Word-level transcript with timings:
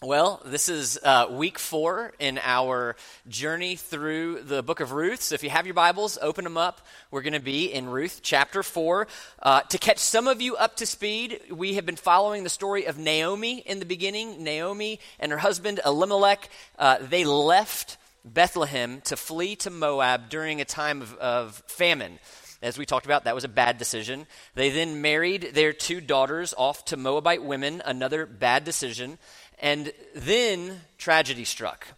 Well, 0.00 0.40
this 0.44 0.68
is 0.68 0.96
uh, 1.02 1.26
week 1.28 1.58
four 1.58 2.12
in 2.20 2.38
our 2.38 2.94
journey 3.26 3.74
through 3.74 4.42
the 4.42 4.62
book 4.62 4.78
of 4.78 4.92
Ruth. 4.92 5.20
So 5.20 5.34
if 5.34 5.42
you 5.42 5.50
have 5.50 5.66
your 5.66 5.74
Bibles, 5.74 6.16
open 6.22 6.44
them 6.44 6.56
up. 6.56 6.86
We're 7.10 7.22
going 7.22 7.32
to 7.32 7.40
be 7.40 7.72
in 7.72 7.88
Ruth 7.88 8.20
chapter 8.22 8.62
four. 8.62 9.08
Uh, 9.42 9.62
to 9.62 9.76
catch 9.76 9.98
some 9.98 10.28
of 10.28 10.40
you 10.40 10.54
up 10.54 10.76
to 10.76 10.86
speed, 10.86 11.40
we 11.50 11.74
have 11.74 11.84
been 11.84 11.96
following 11.96 12.44
the 12.44 12.48
story 12.48 12.84
of 12.84 12.96
Naomi 12.96 13.58
in 13.58 13.80
the 13.80 13.84
beginning. 13.84 14.44
Naomi 14.44 15.00
and 15.18 15.32
her 15.32 15.38
husband 15.38 15.80
Elimelech, 15.84 16.48
uh, 16.78 16.98
they 17.00 17.24
left 17.24 17.96
Bethlehem 18.24 19.00
to 19.00 19.16
flee 19.16 19.56
to 19.56 19.70
Moab 19.70 20.28
during 20.28 20.60
a 20.60 20.64
time 20.64 21.02
of, 21.02 21.14
of 21.14 21.60
famine. 21.66 22.20
As 22.60 22.76
we 22.76 22.86
talked 22.86 23.06
about, 23.06 23.24
that 23.24 23.36
was 23.36 23.44
a 23.44 23.48
bad 23.48 23.78
decision. 23.78 24.26
They 24.54 24.70
then 24.70 25.00
married 25.00 25.54
their 25.54 25.72
two 25.72 26.00
daughters 26.00 26.54
off 26.58 26.84
to 26.86 26.96
Moabite 26.96 27.42
women, 27.42 27.82
another 27.84 28.26
bad 28.26 28.64
decision. 28.64 29.18
And 29.60 29.92
then 30.14 30.80
tragedy 30.98 31.44
struck. 31.44 31.88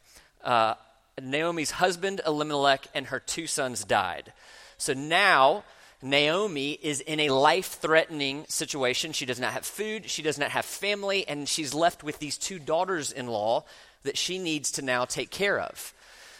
Uh, 0.42 0.74
Naomi's 1.20 1.72
husband, 1.72 2.20
Elimelech, 2.26 2.86
and 2.94 3.06
her 3.06 3.20
two 3.20 3.46
sons 3.46 3.84
died. 3.84 4.32
So 4.78 4.94
now 4.94 5.64
Naomi 6.02 6.78
is 6.82 7.00
in 7.00 7.20
a 7.20 7.28
life 7.28 7.78
threatening 7.80 8.46
situation. 8.48 9.12
She 9.12 9.26
does 9.26 9.38
not 9.38 9.52
have 9.52 9.66
food, 9.66 10.08
she 10.08 10.22
does 10.22 10.38
not 10.38 10.50
have 10.50 10.64
family, 10.64 11.28
and 11.28 11.48
she's 11.48 11.74
left 11.74 12.02
with 12.02 12.18
these 12.18 12.38
two 12.38 12.58
daughters 12.58 13.12
in 13.12 13.26
law 13.26 13.64
that 14.04 14.16
she 14.16 14.38
needs 14.38 14.72
to 14.72 14.82
now 14.82 15.04
take 15.04 15.30
care 15.30 15.60
of. 15.60 15.92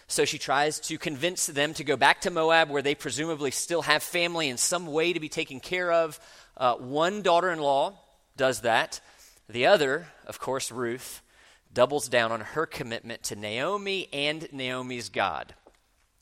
So 0.09 0.24
she 0.24 0.38
tries 0.38 0.80
to 0.80 0.98
convince 0.98 1.46
them 1.46 1.74
to 1.74 1.84
go 1.84 1.96
back 1.96 2.23
to 2.23 2.30
Moab, 2.30 2.71
where 2.71 2.82
they 2.82 2.95
presumably 2.95 3.51
still 3.51 3.82
have 3.82 4.02
family 4.02 4.48
in 4.48 4.57
some 4.57 4.87
way 4.87 5.12
to 5.12 5.21
be 5.21 5.29
taken 5.29 5.60
care 5.60 5.93
of. 5.93 6.18
Uh, 6.57 6.74
one 6.77 7.23
daughter 7.23 7.51
in 7.51 7.60
law 7.60 7.93
does 8.37 8.62
that. 8.62 9.01
The 9.50 9.66
other, 9.66 10.06
of 10.28 10.38
course, 10.38 10.70
Ruth, 10.70 11.22
doubles 11.74 12.09
down 12.09 12.30
on 12.30 12.40
her 12.40 12.66
commitment 12.66 13.24
to 13.24 13.34
Naomi 13.34 14.09
and 14.12 14.46
Naomi's 14.52 15.09
God. 15.09 15.54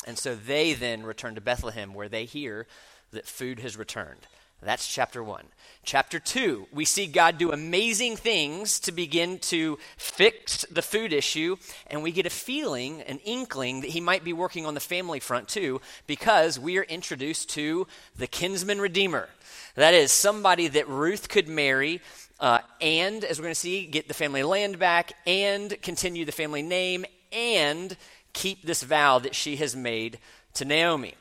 And 0.07 0.17
so 0.17 0.35
they 0.35 0.73
then 0.73 1.03
return 1.03 1.35
to 1.35 1.43
Bethlehem 1.43 1.93
where 1.93 2.09
they 2.09 2.25
hear 2.25 2.67
that 3.11 3.27
food 3.27 3.59
has 3.61 3.77
returned. 3.77 4.27
That's 4.63 4.89
chapter 4.89 5.23
one. 5.23 5.45
Chapter 5.85 6.19
two, 6.19 6.69
we 6.73 6.87
see 6.87 7.07
God 7.07 7.37
do 7.37 7.53
amazing 7.53 8.17
things 8.17 8.81
to 8.81 8.93
begin 8.93 9.39
to 9.41 9.79
fix 9.99 10.65
the 10.71 10.83
food 10.83 11.13
issue, 11.13 11.57
and 11.87 12.03
we 12.03 12.11
get 12.11 12.27
a 12.27 12.31
feeling, 12.31 13.03
an 13.03 13.19
inkling, 13.25 13.83
that 13.83 13.91
He 13.91 14.01
might 14.01 14.25
be 14.25 14.33
working 14.33 14.65
on 14.65 14.75
the 14.75 14.81
family 14.81 15.21
front 15.21 15.49
too, 15.49 15.81
because 16.07 16.59
we 16.59 16.79
are 16.79 16.85
introduced 16.85 17.51
to 17.51 17.87
the 18.17 18.27
kinsman 18.27 18.81
redeemer. 18.81 19.29
That 19.77 19.95
is, 19.95 20.11
somebody 20.11 20.67
that 20.69 20.89
Ruth 20.89 21.29
could 21.29 21.47
marry 21.47 22.01
uh, 22.41 22.61
and, 22.81 23.25
as 23.25 23.39
we're 23.39 23.45
going 23.45 23.55
to 23.55 23.61
see, 23.61 23.87
get 23.87 24.09
the 24.09 24.15
family 24.15 24.43
land 24.43 24.79
back 24.79 25.13
and 25.27 25.81
continue 25.83 26.25
the 26.25 26.33
family 26.33 26.63
name 26.63 27.05
and 27.33 27.97
keep 28.33 28.63
this 28.63 28.83
vow 28.83 29.19
that 29.19 29.35
she 29.35 29.57
has 29.57 29.75
made 29.75 30.19
to 30.55 30.65
Naomi. 30.65 31.15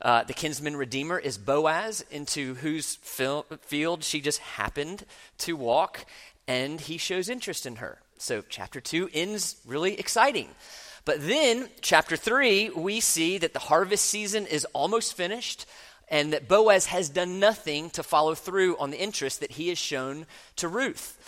Uh, 0.00 0.24
the 0.24 0.34
kinsman 0.34 0.76
redeemer 0.76 1.18
is 1.18 1.38
Boaz, 1.38 2.04
into 2.10 2.54
whose 2.56 2.96
fil- 2.96 3.46
field 3.62 4.04
she 4.04 4.20
just 4.20 4.38
happened 4.40 5.04
to 5.38 5.54
walk, 5.54 6.04
and 6.46 6.80
he 6.80 6.98
shows 6.98 7.28
interest 7.28 7.66
in 7.66 7.76
her. 7.76 7.98
So, 8.18 8.42
chapter 8.48 8.80
2 8.80 9.10
ends 9.12 9.56
really 9.66 9.98
exciting. 9.98 10.48
But 11.04 11.26
then, 11.26 11.68
chapter 11.82 12.16
3, 12.16 12.70
we 12.70 13.00
see 13.00 13.38
that 13.38 13.52
the 13.52 13.58
harvest 13.58 14.06
season 14.06 14.46
is 14.46 14.64
almost 14.72 15.14
finished 15.14 15.66
and 16.08 16.32
that 16.32 16.48
Boaz 16.48 16.86
has 16.86 17.08
done 17.08 17.40
nothing 17.40 17.90
to 17.90 18.02
follow 18.02 18.34
through 18.34 18.76
on 18.78 18.90
the 18.90 19.00
interest 19.00 19.40
that 19.40 19.52
he 19.52 19.68
has 19.68 19.78
shown 19.78 20.26
to 20.56 20.68
Ruth. 20.68 21.18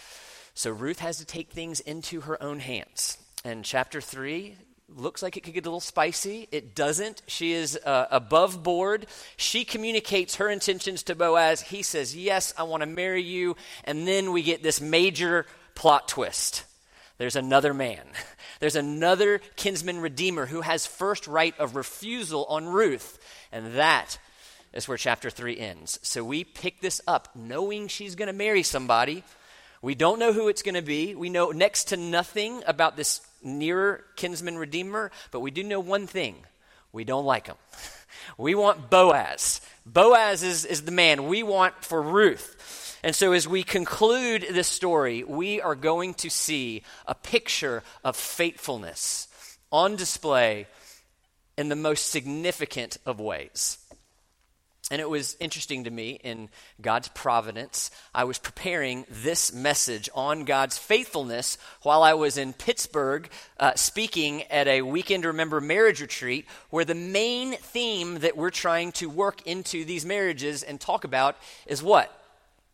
So 0.54 0.70
Ruth 0.70 1.00
has 1.00 1.18
to 1.18 1.24
take 1.24 1.50
things 1.50 1.80
into 1.80 2.22
her 2.22 2.42
own 2.42 2.60
hands. 2.60 3.18
And 3.44 3.64
chapter 3.64 4.00
3 4.00 4.56
looks 4.88 5.22
like 5.22 5.36
it 5.36 5.42
could 5.42 5.54
get 5.54 5.66
a 5.66 5.68
little 5.68 5.80
spicy. 5.80 6.48
It 6.52 6.74
doesn't. 6.74 7.22
She 7.26 7.52
is 7.52 7.78
uh, 7.84 8.06
above 8.10 8.62
board. 8.62 9.06
She 9.36 9.64
communicates 9.64 10.36
her 10.36 10.48
intentions 10.48 11.02
to 11.04 11.14
Boaz. 11.14 11.60
He 11.60 11.82
says, 11.82 12.16
Yes, 12.16 12.54
I 12.56 12.62
want 12.62 12.82
to 12.82 12.86
marry 12.86 13.22
you. 13.22 13.56
And 13.84 14.06
then 14.06 14.32
we 14.32 14.42
get 14.42 14.62
this 14.62 14.80
major 14.80 15.46
plot 15.74 16.08
twist. 16.08 16.64
There's 17.18 17.36
another 17.36 17.74
man. 17.74 18.06
There's 18.60 18.76
another 18.76 19.40
kinsman 19.56 20.00
redeemer 20.00 20.46
who 20.46 20.62
has 20.62 20.86
first 20.86 21.26
right 21.26 21.58
of 21.58 21.76
refusal 21.76 22.44
on 22.46 22.66
Ruth. 22.66 23.18
And 23.52 23.74
that 23.74 24.18
is 24.76 24.86
where 24.88 24.96
chapter 24.96 25.30
3 25.30 25.58
ends. 25.58 25.98
So 26.02 26.22
we 26.22 26.44
pick 26.44 26.80
this 26.80 27.00
up 27.06 27.30
knowing 27.34 27.88
she's 27.88 28.14
going 28.14 28.28
to 28.28 28.32
marry 28.32 28.62
somebody. 28.62 29.24
We 29.82 29.94
don't 29.94 30.18
know 30.18 30.32
who 30.32 30.48
it's 30.48 30.62
going 30.62 30.74
to 30.74 30.82
be. 30.82 31.14
We 31.14 31.30
know 31.30 31.50
next 31.50 31.84
to 31.84 31.96
nothing 31.96 32.62
about 32.66 32.96
this 32.96 33.20
nearer 33.42 34.04
kinsman 34.16 34.58
redeemer, 34.58 35.10
but 35.30 35.40
we 35.40 35.50
do 35.50 35.62
know 35.62 35.80
one 35.80 36.06
thing 36.06 36.36
we 36.92 37.04
don't 37.04 37.26
like 37.26 37.46
him. 37.46 37.56
We 38.38 38.54
want 38.54 38.90
Boaz. 38.90 39.60
Boaz 39.84 40.42
is, 40.42 40.64
is 40.64 40.82
the 40.82 40.90
man 40.90 41.28
we 41.28 41.42
want 41.42 41.84
for 41.84 42.02
Ruth. 42.02 42.98
And 43.04 43.14
so, 43.14 43.32
as 43.32 43.46
we 43.46 43.62
conclude 43.62 44.46
this 44.50 44.66
story, 44.66 45.22
we 45.22 45.60
are 45.60 45.76
going 45.76 46.14
to 46.14 46.30
see 46.30 46.82
a 47.06 47.14
picture 47.14 47.84
of 48.04 48.16
faithfulness 48.16 49.28
on 49.70 49.94
display 49.94 50.66
in 51.56 51.68
the 51.68 51.76
most 51.76 52.10
significant 52.10 52.96
of 53.06 53.20
ways. 53.20 53.78
And 54.90 55.00
it 55.00 55.10
was 55.10 55.36
interesting 55.40 55.84
to 55.84 55.90
me 55.90 56.20
in 56.22 56.48
God's 56.80 57.08
providence. 57.08 57.90
I 58.14 58.22
was 58.22 58.38
preparing 58.38 59.04
this 59.10 59.52
message 59.52 60.08
on 60.14 60.44
God's 60.44 60.78
faithfulness 60.78 61.58
while 61.82 62.04
I 62.04 62.14
was 62.14 62.38
in 62.38 62.52
Pittsburgh 62.52 63.28
uh, 63.58 63.74
speaking 63.74 64.44
at 64.44 64.68
a 64.68 64.82
Weekend 64.82 65.24
Remember 65.24 65.60
Marriage 65.60 66.00
Retreat, 66.00 66.46
where 66.70 66.84
the 66.84 66.94
main 66.94 67.54
theme 67.54 68.20
that 68.20 68.36
we're 68.36 68.50
trying 68.50 68.92
to 68.92 69.10
work 69.10 69.44
into 69.44 69.84
these 69.84 70.06
marriages 70.06 70.62
and 70.62 70.80
talk 70.80 71.02
about 71.02 71.36
is 71.66 71.82
what? 71.82 72.12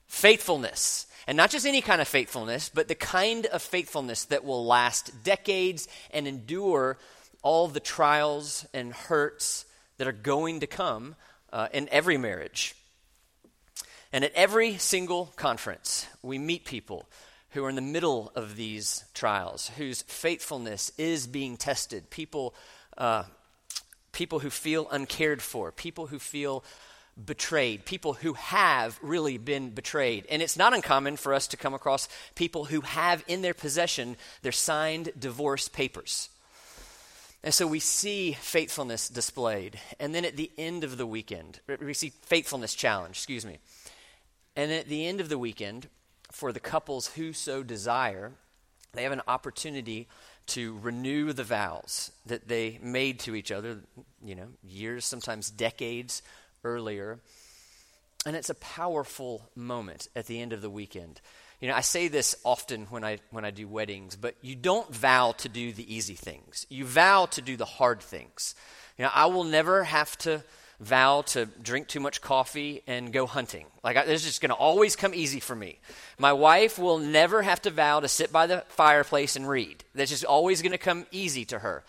Faithfulness. 0.06 1.06
And 1.26 1.36
not 1.36 1.50
just 1.50 1.64
any 1.64 1.80
kind 1.80 2.02
of 2.02 2.08
faithfulness, 2.08 2.68
but 2.68 2.88
the 2.88 2.94
kind 2.94 3.46
of 3.46 3.62
faithfulness 3.62 4.26
that 4.26 4.44
will 4.44 4.66
last 4.66 5.24
decades 5.24 5.88
and 6.10 6.26
endure 6.26 6.98
all 7.42 7.68
the 7.68 7.80
trials 7.80 8.66
and 8.74 8.92
hurts 8.92 9.64
that 9.96 10.06
are 10.06 10.12
going 10.12 10.60
to 10.60 10.66
come 10.66 11.16
uh, 11.52 11.68
in 11.72 11.88
every 11.90 12.16
marriage. 12.16 12.74
And 14.12 14.24
at 14.24 14.32
every 14.34 14.76
single 14.78 15.26
conference, 15.36 16.06
we 16.22 16.38
meet 16.38 16.64
people 16.64 17.08
who 17.50 17.64
are 17.64 17.68
in 17.68 17.76
the 17.76 17.82
middle 17.82 18.32
of 18.34 18.56
these 18.56 19.04
trials, 19.14 19.70
whose 19.76 20.02
faithfulness 20.02 20.92
is 20.98 21.26
being 21.26 21.56
tested. 21.56 22.10
People, 22.10 22.54
uh, 22.96 23.24
people 24.12 24.38
who 24.38 24.50
feel 24.50 24.88
uncared 24.90 25.42
for, 25.42 25.72
people 25.72 26.06
who 26.06 26.18
feel 26.18 26.64
betrayed, 27.22 27.84
people 27.84 28.14
who 28.14 28.32
have 28.34 28.98
really 29.02 29.36
been 29.36 29.70
betrayed. 29.70 30.26
And 30.30 30.40
it's 30.40 30.56
not 30.56 30.74
uncommon 30.74 31.16
for 31.16 31.34
us 31.34 31.48
to 31.48 31.58
come 31.58 31.74
across 31.74 32.08
people 32.34 32.64
who 32.64 32.80
have 32.82 33.22
in 33.28 33.42
their 33.42 33.54
possession 33.54 34.16
their 34.40 34.52
signed 34.52 35.12
divorce 35.18 35.68
papers. 35.68 36.30
And 37.44 37.52
so 37.52 37.66
we 37.66 37.80
see 37.80 38.32
faithfulness 38.32 39.08
displayed. 39.08 39.78
And 39.98 40.14
then 40.14 40.24
at 40.24 40.36
the 40.36 40.50
end 40.56 40.84
of 40.84 40.96
the 40.96 41.06
weekend, 41.06 41.60
we 41.80 41.94
see 41.94 42.10
faithfulness 42.22 42.74
challenge, 42.74 43.16
excuse 43.16 43.44
me. 43.44 43.58
And 44.54 44.70
at 44.70 44.88
the 44.88 45.06
end 45.06 45.20
of 45.20 45.28
the 45.28 45.38
weekend, 45.38 45.88
for 46.30 46.52
the 46.52 46.60
couples 46.60 47.08
who 47.08 47.32
so 47.32 47.62
desire, 47.62 48.32
they 48.92 49.02
have 49.02 49.12
an 49.12 49.22
opportunity 49.26 50.08
to 50.46 50.78
renew 50.82 51.32
the 51.32 51.44
vows 51.44 52.12
that 52.26 52.48
they 52.48 52.78
made 52.82 53.18
to 53.20 53.34
each 53.34 53.50
other, 53.50 53.78
you 54.24 54.34
know, 54.34 54.48
years, 54.62 55.04
sometimes 55.04 55.50
decades 55.50 56.22
earlier. 56.64 57.18
And 58.24 58.36
it's 58.36 58.50
a 58.50 58.54
powerful 58.54 59.50
moment 59.56 60.08
at 60.14 60.26
the 60.26 60.40
end 60.40 60.52
of 60.52 60.62
the 60.62 60.70
weekend. 60.70 61.20
You 61.60 61.68
know, 61.68 61.74
I 61.74 61.80
say 61.80 62.08
this 62.08 62.36
often 62.44 62.86
when 62.86 63.04
I, 63.04 63.18
when 63.30 63.44
I 63.44 63.50
do 63.50 63.68
weddings, 63.68 64.16
but 64.16 64.34
you 64.42 64.54
don't 64.54 64.92
vow 64.94 65.32
to 65.38 65.48
do 65.48 65.72
the 65.72 65.94
easy 65.94 66.14
things. 66.14 66.66
You 66.68 66.84
vow 66.84 67.26
to 67.26 67.42
do 67.42 67.56
the 67.56 67.64
hard 67.64 68.00
things. 68.00 68.54
You 68.98 69.04
know, 69.04 69.10
I 69.14 69.26
will 69.26 69.44
never 69.44 69.84
have 69.84 70.16
to 70.18 70.42
vow 70.80 71.22
to 71.22 71.46
drink 71.46 71.86
too 71.86 72.00
much 72.00 72.20
coffee 72.20 72.82
and 72.86 73.12
go 73.12 73.26
hunting. 73.26 73.66
Like, 73.84 73.96
I, 73.96 74.04
this 74.04 74.22
is 74.22 74.26
just 74.26 74.40
going 74.40 74.50
to 74.50 74.56
always 74.56 74.96
come 74.96 75.14
easy 75.14 75.38
for 75.38 75.54
me. 75.54 75.78
My 76.18 76.32
wife 76.32 76.78
will 76.78 76.98
never 76.98 77.42
have 77.42 77.62
to 77.62 77.70
vow 77.70 78.00
to 78.00 78.08
sit 78.08 78.32
by 78.32 78.46
the 78.46 78.64
fireplace 78.68 79.36
and 79.36 79.48
read. 79.48 79.84
That's 79.94 80.10
just 80.10 80.24
always 80.24 80.62
going 80.62 80.72
to 80.72 80.78
come 80.78 81.06
easy 81.12 81.44
to 81.46 81.60
her. 81.60 81.84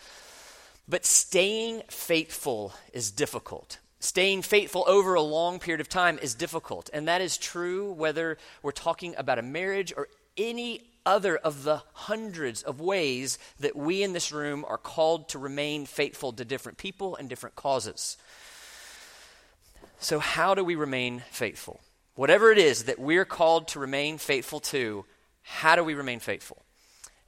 But 0.88 1.06
staying 1.06 1.82
faithful 1.90 2.74
is 2.92 3.10
difficult. 3.10 3.80
Staying 4.04 4.42
faithful 4.42 4.84
over 4.86 5.14
a 5.14 5.22
long 5.22 5.60
period 5.60 5.80
of 5.80 5.88
time 5.88 6.20
is 6.22 6.36
difficult. 6.36 6.90
And 6.92 7.08
that 7.08 7.22
is 7.22 7.38
true 7.38 7.90
whether 7.94 8.38
we're 8.62 8.72
talking 8.72 9.16
about 9.18 9.40
a 9.40 9.42
marriage 9.42 9.94
or 9.96 10.10
any 10.36 10.82
other 11.06 11.38
of 11.38 11.64
the 11.64 11.84
hundreds 11.94 12.64
of 12.64 12.82
ways 12.82 13.40
that 13.62 13.78
we 13.78 14.04
in 14.04 14.12
this 14.12 14.34
room 14.34 14.66
are 14.68 14.78
called 14.78 15.30
to 15.30 15.40
remain 15.40 15.86
faithful 15.86 16.34
to 16.34 16.44
different 16.44 16.78
people 16.78 17.16
and 17.16 17.30
different 17.30 17.56
causes. 17.56 18.18
So, 20.00 20.20
how 20.20 20.54
do 20.54 20.66
we 20.66 20.76
remain 20.76 21.24
faithful? 21.32 21.80
Whatever 22.16 22.52
it 22.52 22.58
is 22.58 22.84
that 22.84 23.00
we're 23.00 23.24
called 23.24 23.70
to 23.70 23.80
remain 23.80 24.18
faithful 24.18 24.60
to, 24.60 25.06
how 25.44 25.78
do 25.78 25.84
we 25.86 25.94
remain 25.94 26.20
faithful? 26.20 26.62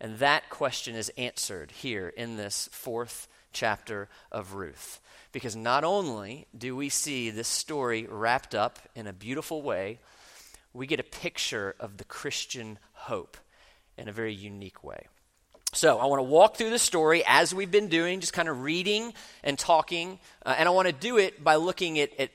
And 0.02 0.20
that 0.20 0.50
question 0.50 0.94
is 0.94 1.08
answered 1.18 1.72
here 1.72 2.10
in 2.10 2.36
this 2.36 2.68
fourth 2.74 3.30
chapter 3.54 4.10
of 4.30 4.56
Ruth. 4.56 5.00
Because 5.36 5.58
not 5.58 5.84
only 5.84 6.48
do 6.58 6.78
we 6.78 6.88
see 6.88 7.30
this 7.30 7.50
story 7.50 8.08
wrapped 8.10 8.56
up 8.56 8.80
in 8.96 9.06
a 9.06 9.12
beautiful 9.12 9.62
way, 9.62 10.00
we 10.72 10.88
get 10.88 11.02
a 11.02 11.04
picture 11.04 11.76
of 11.78 11.98
the 11.98 12.06
Christian 12.06 12.80
hope 12.94 13.36
in 13.98 14.08
a 14.08 14.14
very 14.14 14.34
unique 14.34 14.82
way. 14.82 15.08
So, 15.74 16.00
I 16.00 16.06
want 16.06 16.20
to 16.20 16.24
walk 16.24 16.56
through 16.56 16.70
the 16.70 16.80
story 16.80 17.22
as 17.28 17.54
we've 17.54 17.70
been 17.70 17.90
doing, 17.90 18.22
just 18.22 18.32
kind 18.32 18.48
of 18.48 18.62
reading 18.62 19.14
and 19.44 19.60
talking. 19.60 20.20
Uh, 20.46 20.56
and 20.58 20.70
I 20.70 20.72
want 20.72 20.88
to 20.88 20.94
do 20.94 21.18
it 21.18 21.44
by 21.44 21.56
looking 21.56 22.00
at, 22.00 22.18
at 22.18 22.32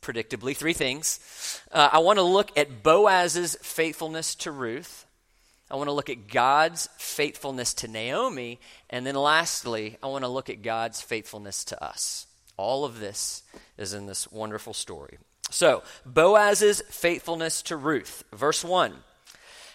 predictably, 0.00 0.56
three 0.56 0.72
things. 0.72 1.60
Uh, 1.70 1.90
I 1.92 1.98
want 1.98 2.18
to 2.18 2.22
look 2.22 2.56
at 2.56 2.82
Boaz's 2.82 3.58
faithfulness 3.60 4.34
to 4.36 4.50
Ruth. 4.50 5.03
I 5.74 5.76
want 5.76 5.88
to 5.88 5.92
look 5.92 6.08
at 6.08 6.28
God's 6.28 6.88
faithfulness 6.98 7.74
to 7.74 7.88
Naomi. 7.88 8.60
And 8.90 9.04
then 9.04 9.16
lastly, 9.16 9.98
I 10.04 10.06
want 10.06 10.22
to 10.22 10.28
look 10.28 10.48
at 10.48 10.62
God's 10.62 11.00
faithfulness 11.00 11.64
to 11.64 11.84
us. 11.84 12.28
All 12.56 12.84
of 12.84 13.00
this 13.00 13.42
is 13.76 13.92
in 13.92 14.06
this 14.06 14.30
wonderful 14.30 14.72
story. 14.72 15.18
So, 15.50 15.82
Boaz's 16.06 16.80
faithfulness 16.90 17.60
to 17.62 17.76
Ruth. 17.76 18.22
Verse 18.32 18.64
1. 18.64 18.94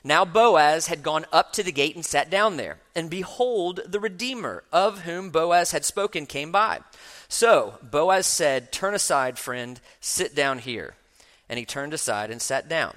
Now 0.02 0.24
Boaz 0.24 0.88
had 0.88 1.04
gone 1.04 1.26
up 1.34 1.52
to 1.52 1.64
the 1.64 1.72
gate 1.74 1.96
and 1.96 2.06
sat 2.06 2.30
down 2.30 2.56
there. 2.56 2.78
And 2.96 3.10
behold, 3.10 3.82
the 3.86 4.00
Redeemer, 4.00 4.64
of 4.72 5.02
whom 5.02 5.32
Boaz 5.32 5.74
had 5.74 5.84
spoken, 5.84 6.26
came 6.26 6.54
by. 6.54 6.80
So 7.28 7.78
Boaz 7.84 8.26
said, 8.26 8.72
Turn 8.72 8.94
aside, 8.94 9.38
friend, 9.38 9.82
sit 10.00 10.34
down 10.34 10.60
here. 10.60 10.96
And 11.50 11.60
he 11.60 11.66
turned 11.66 11.94
aside 11.94 12.32
and 12.32 12.42
sat 12.42 12.70
down. 12.70 12.96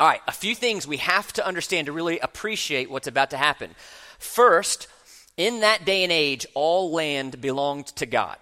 All 0.00 0.06
right, 0.06 0.22
a 0.26 0.32
few 0.32 0.54
things 0.54 0.86
we 0.86 0.96
have 0.96 1.30
to 1.34 1.46
understand 1.46 1.84
to 1.84 1.92
really 1.92 2.18
appreciate 2.20 2.90
what's 2.90 3.06
about 3.06 3.30
to 3.30 3.36
happen. 3.36 3.74
First, 4.18 4.88
in 5.36 5.60
that 5.60 5.84
day 5.84 6.02
and 6.04 6.10
age, 6.10 6.46
all 6.54 6.90
land 6.90 7.38
belonged 7.42 7.88
to 7.88 8.06
God. 8.06 8.38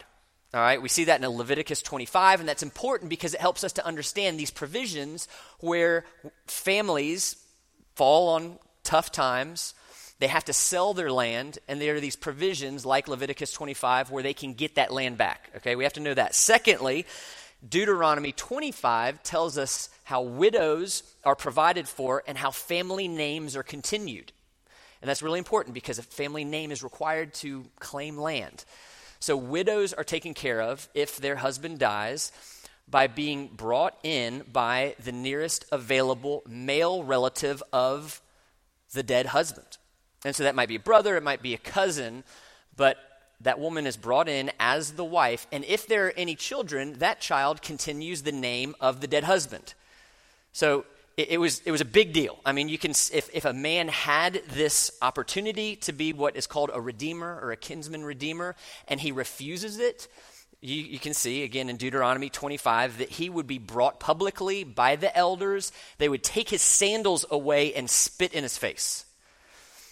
All 0.54 0.60
right, 0.60 0.80
we 0.80 0.88
see 0.88 1.04
that 1.04 1.20
in 1.20 1.28
Leviticus 1.28 1.82
25, 1.82 2.38
and 2.38 2.48
that's 2.48 2.62
important 2.62 3.10
because 3.10 3.34
it 3.34 3.40
helps 3.40 3.64
us 3.64 3.72
to 3.72 3.84
understand 3.84 4.38
these 4.38 4.52
provisions 4.52 5.26
where 5.58 6.04
families 6.46 7.34
fall 7.96 8.28
on 8.28 8.60
tough 8.84 9.10
times. 9.10 9.74
They 10.20 10.28
have 10.28 10.44
to 10.44 10.52
sell 10.52 10.94
their 10.94 11.10
land, 11.10 11.58
and 11.66 11.80
there 11.80 11.96
are 11.96 12.00
these 12.00 12.14
provisions 12.14 12.86
like 12.86 13.08
Leviticus 13.08 13.50
25 13.50 14.12
where 14.12 14.22
they 14.22 14.32
can 14.32 14.54
get 14.54 14.76
that 14.76 14.92
land 14.92 15.18
back. 15.18 15.50
Okay, 15.56 15.74
we 15.74 15.82
have 15.82 15.94
to 15.94 16.00
know 16.00 16.14
that. 16.14 16.36
Secondly, 16.36 17.04
Deuteronomy 17.66 18.32
25 18.32 19.22
tells 19.22 19.58
us 19.58 19.88
how 20.04 20.22
widows 20.22 21.02
are 21.24 21.34
provided 21.34 21.88
for 21.88 22.22
and 22.26 22.38
how 22.38 22.50
family 22.50 23.08
names 23.08 23.56
are 23.56 23.62
continued. 23.62 24.32
And 25.00 25.08
that's 25.08 25.22
really 25.22 25.38
important 25.38 25.74
because 25.74 25.98
a 25.98 26.02
family 26.02 26.44
name 26.44 26.70
is 26.70 26.82
required 26.82 27.34
to 27.34 27.64
claim 27.78 28.16
land. 28.16 28.64
So, 29.20 29.36
widows 29.36 29.92
are 29.92 30.04
taken 30.04 30.34
care 30.34 30.60
of 30.60 30.88
if 30.94 31.16
their 31.16 31.36
husband 31.36 31.78
dies 31.78 32.30
by 32.90 33.06
being 33.06 33.48
brought 33.48 33.98
in 34.02 34.44
by 34.52 34.94
the 35.02 35.12
nearest 35.12 35.64
available 35.72 36.42
male 36.48 37.02
relative 37.02 37.62
of 37.72 38.20
the 38.92 39.02
dead 39.02 39.26
husband. 39.26 39.78
And 40.24 40.34
so 40.34 40.42
that 40.44 40.54
might 40.54 40.68
be 40.68 40.76
a 40.76 40.80
brother, 40.80 41.16
it 41.16 41.22
might 41.22 41.42
be 41.42 41.54
a 41.54 41.58
cousin, 41.58 42.24
but 42.76 42.96
that 43.40 43.60
woman 43.60 43.86
is 43.86 43.96
brought 43.96 44.28
in 44.28 44.50
as 44.58 44.92
the 44.92 45.04
wife. 45.04 45.46
And 45.52 45.64
if 45.64 45.86
there 45.86 46.06
are 46.06 46.14
any 46.16 46.34
children, 46.34 46.94
that 46.94 47.20
child 47.20 47.62
continues 47.62 48.22
the 48.22 48.32
name 48.32 48.74
of 48.80 49.00
the 49.00 49.06
dead 49.06 49.24
husband. 49.24 49.74
So 50.52 50.84
it, 51.16 51.32
it 51.32 51.38
was, 51.38 51.60
it 51.64 51.70
was 51.70 51.80
a 51.80 51.86
big 51.86 52.12
deal. 52.12 52.38
I 52.44 52.52
mean, 52.52 52.68
you 52.68 52.78
can, 52.78 52.90
if, 52.90 53.30
if 53.32 53.44
a 53.44 53.52
man 53.52 53.88
had 53.88 54.42
this 54.50 54.90
opportunity 55.02 55.76
to 55.76 55.92
be 55.92 56.12
what 56.12 56.36
is 56.36 56.46
called 56.46 56.70
a 56.72 56.80
redeemer 56.80 57.38
or 57.42 57.52
a 57.52 57.56
kinsman 57.56 58.04
redeemer, 58.04 58.56
and 58.88 59.00
he 59.00 59.12
refuses 59.12 59.78
it, 59.78 60.08
you, 60.60 60.74
you, 60.74 60.98
can 60.98 61.14
see 61.14 61.44
again 61.44 61.68
in 61.68 61.76
Deuteronomy 61.76 62.30
25 62.30 62.98
that 62.98 63.10
he 63.10 63.30
would 63.30 63.46
be 63.46 63.58
brought 63.58 64.00
publicly 64.00 64.64
by 64.64 64.96
the 64.96 65.16
elders. 65.16 65.70
They 65.98 66.08
would 66.08 66.24
take 66.24 66.48
his 66.48 66.62
sandals 66.62 67.24
away 67.30 67.74
and 67.74 67.88
spit 67.88 68.32
in 68.32 68.42
his 68.42 68.58
face. 68.58 69.04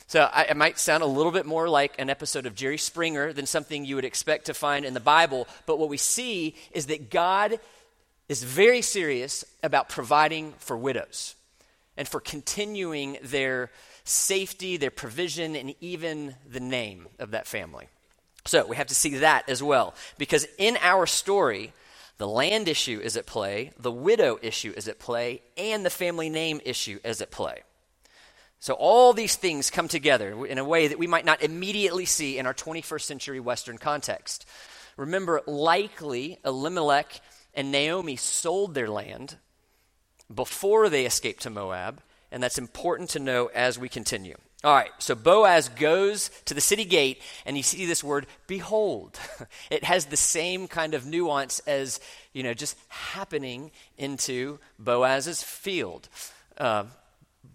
So 0.09 0.29
I, 0.33 0.45
it 0.45 0.57
might 0.57 0.79
sound 0.79 1.03
a 1.03 1.07
little 1.07 1.33
bit 1.33 1.47
more 1.47 1.69
like 1.69 1.95
an 1.99 2.11
episode 2.11 2.47
of 2.47 2.55
Jerry 2.55 2.79
Springer 2.79 3.33
than 3.33 3.47
something 3.47 3.85
you 3.85 3.97
would 3.97 4.05
expect 4.05 4.47
to 4.47 4.55
find 4.55 4.85
in 4.85 4.95
the 4.95 5.01
Bible. 5.01 5.49
But 5.67 5.79
what 5.79 5.89
we 5.89 5.97
see 5.97 6.55
is 6.71 6.87
that 6.87 7.11
God 7.11 7.59
is 8.29 8.43
very 8.43 8.83
serious 8.83 9.45
about 9.63 9.89
providing 9.89 10.53
for 10.59 10.77
widows 10.77 11.35
and 11.97 12.07
for 12.07 12.21
continuing 12.21 13.19
their 13.23 13.71
safety, 14.05 14.77
their 14.77 14.91
provision, 14.91 15.57
and 15.57 15.75
even 15.81 16.37
the 16.49 16.61
name 16.61 17.09
of 17.19 17.33
that 17.33 17.47
family. 17.47 17.89
So 18.45 18.65
we 18.67 18.77
have 18.77 18.87
to 18.89 18.95
see 18.95 19.17
that 19.17 19.49
as 19.49 19.63
well. 19.63 19.95
Because 20.19 20.47
in 20.59 20.79
our 20.81 21.07
story, 21.07 21.73
the 22.19 22.29
land 22.29 22.69
issue 22.69 23.01
is 23.03 23.17
at 23.17 23.27
play, 23.27 23.73
the 23.79 23.91
widow 23.91 24.39
issue 24.41 24.73
is 24.77 24.87
at 24.87 25.01
play, 25.01 25.43
and 25.57 25.85
the 25.85 25.91
family 25.91 26.31
name 26.31 26.61
issue 26.65 27.01
is 27.05 27.21
at 27.21 27.33
play. 27.33 27.63
So 28.59 28.75
all 28.75 29.13
these 29.13 29.37
things 29.37 29.71
come 29.71 29.89
together 29.89 30.47
in 30.47 30.59
a 30.59 30.65
way 30.65 30.89
that 30.89 30.99
we 30.99 31.07
might 31.07 31.25
not 31.25 31.43
immediately 31.43 32.05
see 32.05 32.39
in 32.39 32.47
our 32.47 32.55
21st 32.55 33.03
century 33.03 33.41
Western 33.41 33.79
context. 33.79 34.47
Remember, 34.97 35.43
likely 35.47 36.39
Elimelech 36.45 37.21
and 37.55 37.71
Naomi 37.71 38.17
sold 38.17 38.75
their 38.75 38.89
land 38.89 39.37
before 40.35 40.89
they 40.89 41.07
escaped 41.07 41.43
to 41.43 41.51
Moab, 41.51 42.01
and 42.33 42.43
that's 42.43 42.59
important 42.59 43.11
to 43.11 43.21
know 43.21 43.51
as 43.55 43.79
we 43.79 43.89
continue. 43.89 44.37
All 44.65 44.75
right, 44.75 44.91
so 44.99 45.15
Boaz 45.15 45.69
goes 45.69 46.31
to 46.47 46.55
the 46.55 46.61
city 46.61 46.85
gate, 46.85 47.21
and 47.45 47.57
you 47.57 47.63
see 47.63 47.87
this 47.87 48.03
word, 48.03 48.27
behold. 48.47 49.19
It 49.71 49.85
has 49.85 50.07
the 50.07 50.17
same 50.17 50.67
kind 50.67 50.95
of 50.95 51.07
nuance 51.07 51.61
as, 51.61 52.01
you 52.33 52.43
know, 52.43 52.55
just 52.55 52.77
happening 52.89 53.71
into 53.99 54.59
Boaz's 54.79 55.43
field. 55.43 56.09
Uh, 56.57 56.85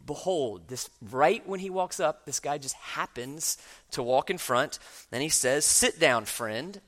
behold, 0.06 0.68
this 0.68 0.90
right 1.02 1.48
when 1.48 1.60
he 1.60 1.70
walks 1.70 2.00
up, 2.00 2.26
this 2.26 2.40
guy 2.40 2.58
just 2.58 2.76
happens 2.76 3.58
to 3.92 4.04
walk 4.04 4.30
in 4.30 4.38
front. 4.38 4.80
Then 5.10 5.22
he 5.22 5.30
says, 5.30 5.66
Sit 5.66 6.00
down, 6.00 6.26
friend. 6.26 6.80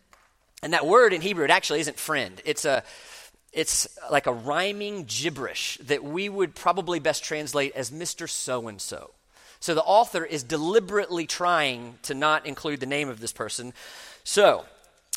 And 0.61 0.73
that 0.73 0.85
word 0.85 1.13
in 1.13 1.21
Hebrew, 1.21 1.43
it 1.43 1.51
actually 1.51 1.81
isn't 1.81 1.99
friend. 1.99 2.41
It's 2.45 2.65
a 2.65 2.83
it's 3.51 3.87
like 4.09 4.25
a 4.25 4.33
rhyming 4.33 5.05
gibberish 5.05 5.77
that 5.83 6.03
we 6.03 6.27
would 6.27 6.55
probably 6.55 6.99
best 6.99 7.23
translate 7.23 7.75
as 7.75 7.91
Mr. 7.91 8.27
So 8.27 8.67
and 8.67 8.81
so. 8.81 9.11
So 9.59 9.75
the 9.75 9.83
author 9.83 10.25
is 10.25 10.43
deliberately 10.43 11.27
trying 11.27 11.99
to 12.03 12.13
not 12.13 12.45
include 12.45 12.79
the 12.79 12.85
name 12.85 13.09
of 13.09 13.19
this 13.19 13.31
person. 13.31 13.73
So 14.23 14.65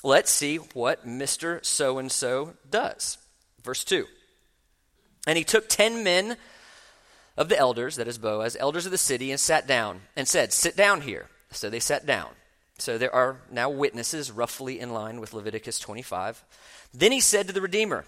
let's 0.05 0.31
see 0.31 0.59
what 0.59 1.07
Mr. 1.07 1.65
So 1.65 1.99
and 1.99 2.13
so 2.13 2.55
does. 2.71 3.19
Verse 3.65 3.83
2. 3.85 4.07
And 5.27 5.37
he 5.37 5.43
took 5.43 5.69
ten 5.69 6.05
men 6.05 6.37
of 7.37 7.49
the 7.49 7.59
elders, 7.59 7.97
that 7.97 8.09
is 8.09 8.19
Boaz, 8.19 8.57
elders 8.59 8.87
of 8.87 8.93
the 8.93 8.99
city, 8.99 9.31
and 9.31 9.39
sat 9.39 9.67
down 9.67 10.03
and 10.17 10.27
said, 10.27 10.53
Sit 10.53 10.77
down 10.77 11.03
here. 11.03 11.27
So 11.51 11.71
they 11.71 11.81
sat 11.81 12.07
down. 12.07 12.31
So 12.79 12.99
there 12.99 13.15
are 13.15 13.41
now 13.51 13.71
witnesses 13.71 14.31
roughly 14.31 14.81
in 14.81 14.93
line 14.93 15.21
with 15.21 15.33
Leviticus 15.33 15.79
25. 15.79 16.45
Then 16.93 17.13
he 17.13 17.21
said 17.21 17.47
to 17.47 17.53
the 17.53 17.61
Redeemer, 17.61 18.05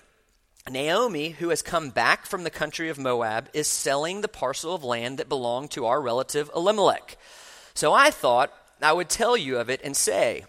Naomi, 0.69 1.31
who 1.31 1.49
has 1.49 1.63
come 1.63 1.91
back 1.91 2.27
from 2.27 2.45
the 2.45 2.51
country 2.51 2.91
of 2.91 2.99
Moab, 2.99 3.49
is 3.55 3.67
selling 3.67 4.21
the 4.21 4.29
parcel 4.29 4.75
of 4.75 4.85
land 4.85 5.19
that 5.19 5.29
belonged 5.29 5.71
to 5.71 5.87
our 5.87 6.01
relative 6.01 6.51
Elimelech. 6.55 7.17
So 7.75 7.93
I 7.93 8.11
thought 8.11 8.53
I 8.83 8.93
would 8.93 9.09
tell 9.09 9.37
you 9.37 9.59
of 9.59 9.71
it 9.71 9.81
and 9.83 9.97
say, 9.97 10.45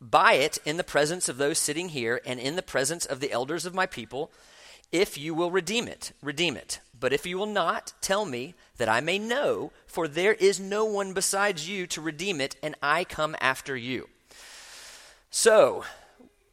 Buy 0.00 0.34
it 0.34 0.58
in 0.64 0.78
the 0.78 0.84
presence 0.84 1.28
of 1.28 1.36
those 1.36 1.58
sitting 1.58 1.90
here 1.90 2.22
and 2.24 2.40
in 2.40 2.56
the 2.56 2.62
presence 2.62 3.04
of 3.04 3.20
the 3.20 3.30
elders 3.30 3.66
of 3.66 3.74
my 3.74 3.84
people. 3.84 4.32
If 4.90 5.18
you 5.18 5.34
will 5.34 5.50
redeem 5.50 5.86
it, 5.86 6.12
redeem 6.22 6.56
it. 6.56 6.80
But 7.00 7.14
if 7.14 7.26
you 7.26 7.38
will 7.38 7.46
not, 7.46 7.94
tell 8.02 8.26
me 8.26 8.54
that 8.76 8.88
I 8.88 9.00
may 9.00 9.18
know, 9.18 9.72
for 9.86 10.06
there 10.06 10.34
is 10.34 10.60
no 10.60 10.84
one 10.84 11.14
besides 11.14 11.68
you 11.68 11.86
to 11.88 12.00
redeem 12.00 12.40
it, 12.40 12.56
and 12.62 12.74
I 12.82 13.04
come 13.04 13.34
after 13.40 13.74
you. 13.74 14.08
So, 15.30 15.84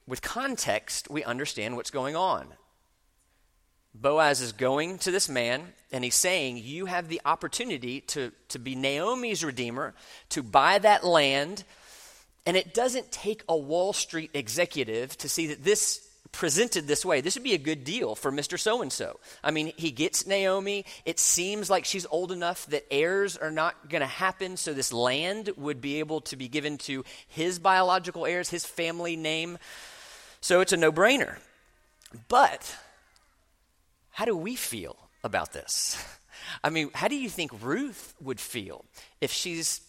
with 0.07 0.21
context, 0.21 1.09
we 1.09 1.23
understand 1.23 1.75
what's 1.75 1.91
going 1.91 2.15
on. 2.15 2.47
Boaz 3.93 4.41
is 4.41 4.53
going 4.53 4.99
to 4.99 5.11
this 5.11 5.27
man 5.27 5.73
and 5.91 6.03
he's 6.03 6.15
saying, 6.15 6.57
You 6.57 6.85
have 6.85 7.07
the 7.07 7.21
opportunity 7.25 8.01
to, 8.01 8.31
to 8.49 8.59
be 8.59 8.75
Naomi's 8.75 9.43
redeemer, 9.43 9.95
to 10.29 10.43
buy 10.43 10.79
that 10.79 11.03
land. 11.03 11.63
And 12.45 12.55
it 12.55 12.73
doesn't 12.73 13.11
take 13.11 13.43
a 13.49 13.57
Wall 13.57 13.91
Street 13.93 14.31
executive 14.33 15.17
to 15.17 15.27
see 15.27 15.47
that 15.47 15.63
this 15.63 16.06
presented 16.31 16.87
this 16.87 17.05
way. 17.05 17.21
This 17.21 17.35
would 17.35 17.43
be 17.43 17.53
a 17.53 17.59
good 17.59 17.83
deal 17.83 18.15
for 18.15 18.31
Mr. 18.31 18.59
So 18.59 18.81
and 18.81 18.91
so. 18.91 19.19
I 19.43 19.51
mean, 19.51 19.73
he 19.77 19.91
gets 19.91 20.25
Naomi. 20.25 20.85
It 21.05 21.19
seems 21.19 21.69
like 21.69 21.85
she's 21.85 22.05
old 22.07 22.31
enough 22.31 22.65
that 22.67 22.85
heirs 22.91 23.37
are 23.37 23.51
not 23.51 23.89
going 23.89 24.01
to 24.01 24.07
happen, 24.07 24.57
so 24.57 24.73
this 24.73 24.93
land 24.93 25.51
would 25.57 25.81
be 25.81 25.99
able 25.99 26.21
to 26.21 26.35
be 26.35 26.47
given 26.47 26.77
to 26.79 27.03
his 27.27 27.59
biological 27.59 28.25
heirs, 28.25 28.49
his 28.49 28.65
family 28.65 29.15
name. 29.15 29.57
So 30.41 30.61
it's 30.61 30.73
a 30.73 30.77
no 30.77 30.91
brainer. 30.91 31.37
But 32.27 32.75
how 34.11 34.25
do 34.25 34.35
we 34.35 34.55
feel 34.55 34.97
about 35.23 35.53
this? 35.53 36.03
I 36.63 36.69
mean, 36.69 36.89
how 36.93 37.07
do 37.07 37.15
you 37.15 37.29
think 37.29 37.51
Ruth 37.61 38.15
would 38.21 38.39
feel 38.39 38.85
if 39.21 39.31
she's 39.31 39.81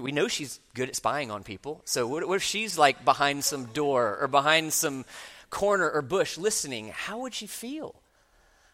we 0.00 0.12
know 0.12 0.28
she's 0.28 0.60
good 0.74 0.88
at 0.88 0.96
spying 0.96 1.30
on 1.30 1.42
people. 1.42 1.80
So 1.84 2.06
what, 2.06 2.26
what, 2.28 2.36
if 2.36 2.42
she's 2.42 2.78
like 2.78 3.04
behind 3.04 3.44
some 3.44 3.66
door 3.66 4.18
or 4.20 4.28
behind 4.28 4.72
some 4.72 5.04
corner 5.50 5.90
or 5.90 6.02
bush 6.02 6.38
listening? 6.38 6.92
How 6.94 7.18
would 7.18 7.34
she 7.34 7.46
feel? 7.46 7.94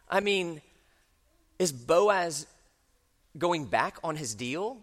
I 0.08 0.20
mean, 0.20 0.60
is 1.58 1.72
Boaz 1.72 2.46
going 3.36 3.66
back 3.66 3.98
on 4.04 4.16
his 4.16 4.34
deal? 4.34 4.78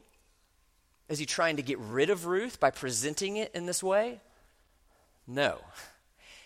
Is 1.10 1.20
he 1.20 1.26
trying 1.26 1.58
to 1.58 1.62
get 1.62 1.78
rid 1.80 2.10
of 2.10 2.26
Ruth 2.26 2.60
by 2.60 2.72
presenting 2.72 3.38
it 3.38 3.52
in 3.54 3.66
this 3.66 3.84
way? 3.84 4.22
No. 5.28 5.60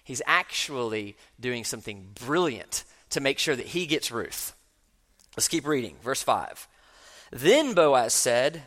He's 0.03 0.21
actually 0.25 1.17
doing 1.39 1.63
something 1.63 2.09
brilliant 2.25 2.83
to 3.11 3.21
make 3.21 3.39
sure 3.39 3.55
that 3.55 3.67
he 3.67 3.85
gets 3.85 4.11
Ruth. 4.11 4.55
Let's 5.35 5.47
keep 5.47 5.67
reading. 5.67 5.97
Verse 6.03 6.21
5. 6.21 6.67
Then 7.31 7.73
Boaz 7.73 8.13
said, 8.13 8.63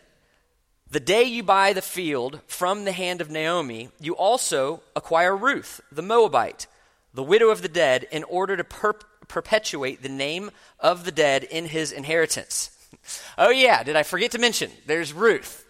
The 0.91 1.01
day 1.01 1.25
you 1.25 1.43
buy 1.43 1.75
the 1.75 1.83
field 1.83 2.41
from 2.47 2.85
the 2.85 2.93
hand 2.93 3.21
of 3.21 3.31
Naomi, 3.31 3.91
you 4.01 4.17
also 4.17 4.83
acquire 4.97 5.37
Ruth, 5.37 5.83
the 5.93 6.01
Moabite, 6.01 6.67
the 7.13 7.23
widow 7.23 7.51
of 7.51 7.61
the 7.61 7.69
dead, 7.69 8.07
in 8.11 8.25
order 8.25 8.57
to 8.57 8.65
per- 8.65 8.95
perpetuate 9.29 10.03
the 10.03 10.09
name 10.09 10.51
of 10.81 11.05
the 11.05 11.13
dead 11.13 11.45
in 11.45 11.67
his 11.67 11.93
inheritance. 11.93 12.71
oh, 13.39 13.51
yeah, 13.51 13.83
did 13.83 13.97
I 13.97 14.03
forget 14.03 14.31
to 14.31 14.39
mention? 14.39 14.71
There's 14.87 15.13
Ruth. 15.13 15.67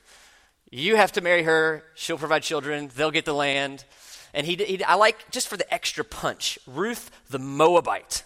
You 0.71 0.95
have 0.95 1.11
to 1.13 1.21
marry 1.21 1.43
her, 1.43 1.83
she'll 1.97 2.19
provide 2.19 2.45
children, 2.45 2.89
they'll 2.95 3.11
get 3.11 3.25
the 3.25 3.35
land. 3.35 3.85
And 4.33 4.47
he, 4.47 4.55
he 4.55 4.85
I 4.85 4.95
like, 4.95 5.31
just 5.33 5.49
for 5.49 5.57
the 5.57 5.73
extra 5.75 6.05
punch, 6.05 6.61
Ruth 6.65 7.11
the 7.29 7.41
Moabite. 7.41 8.23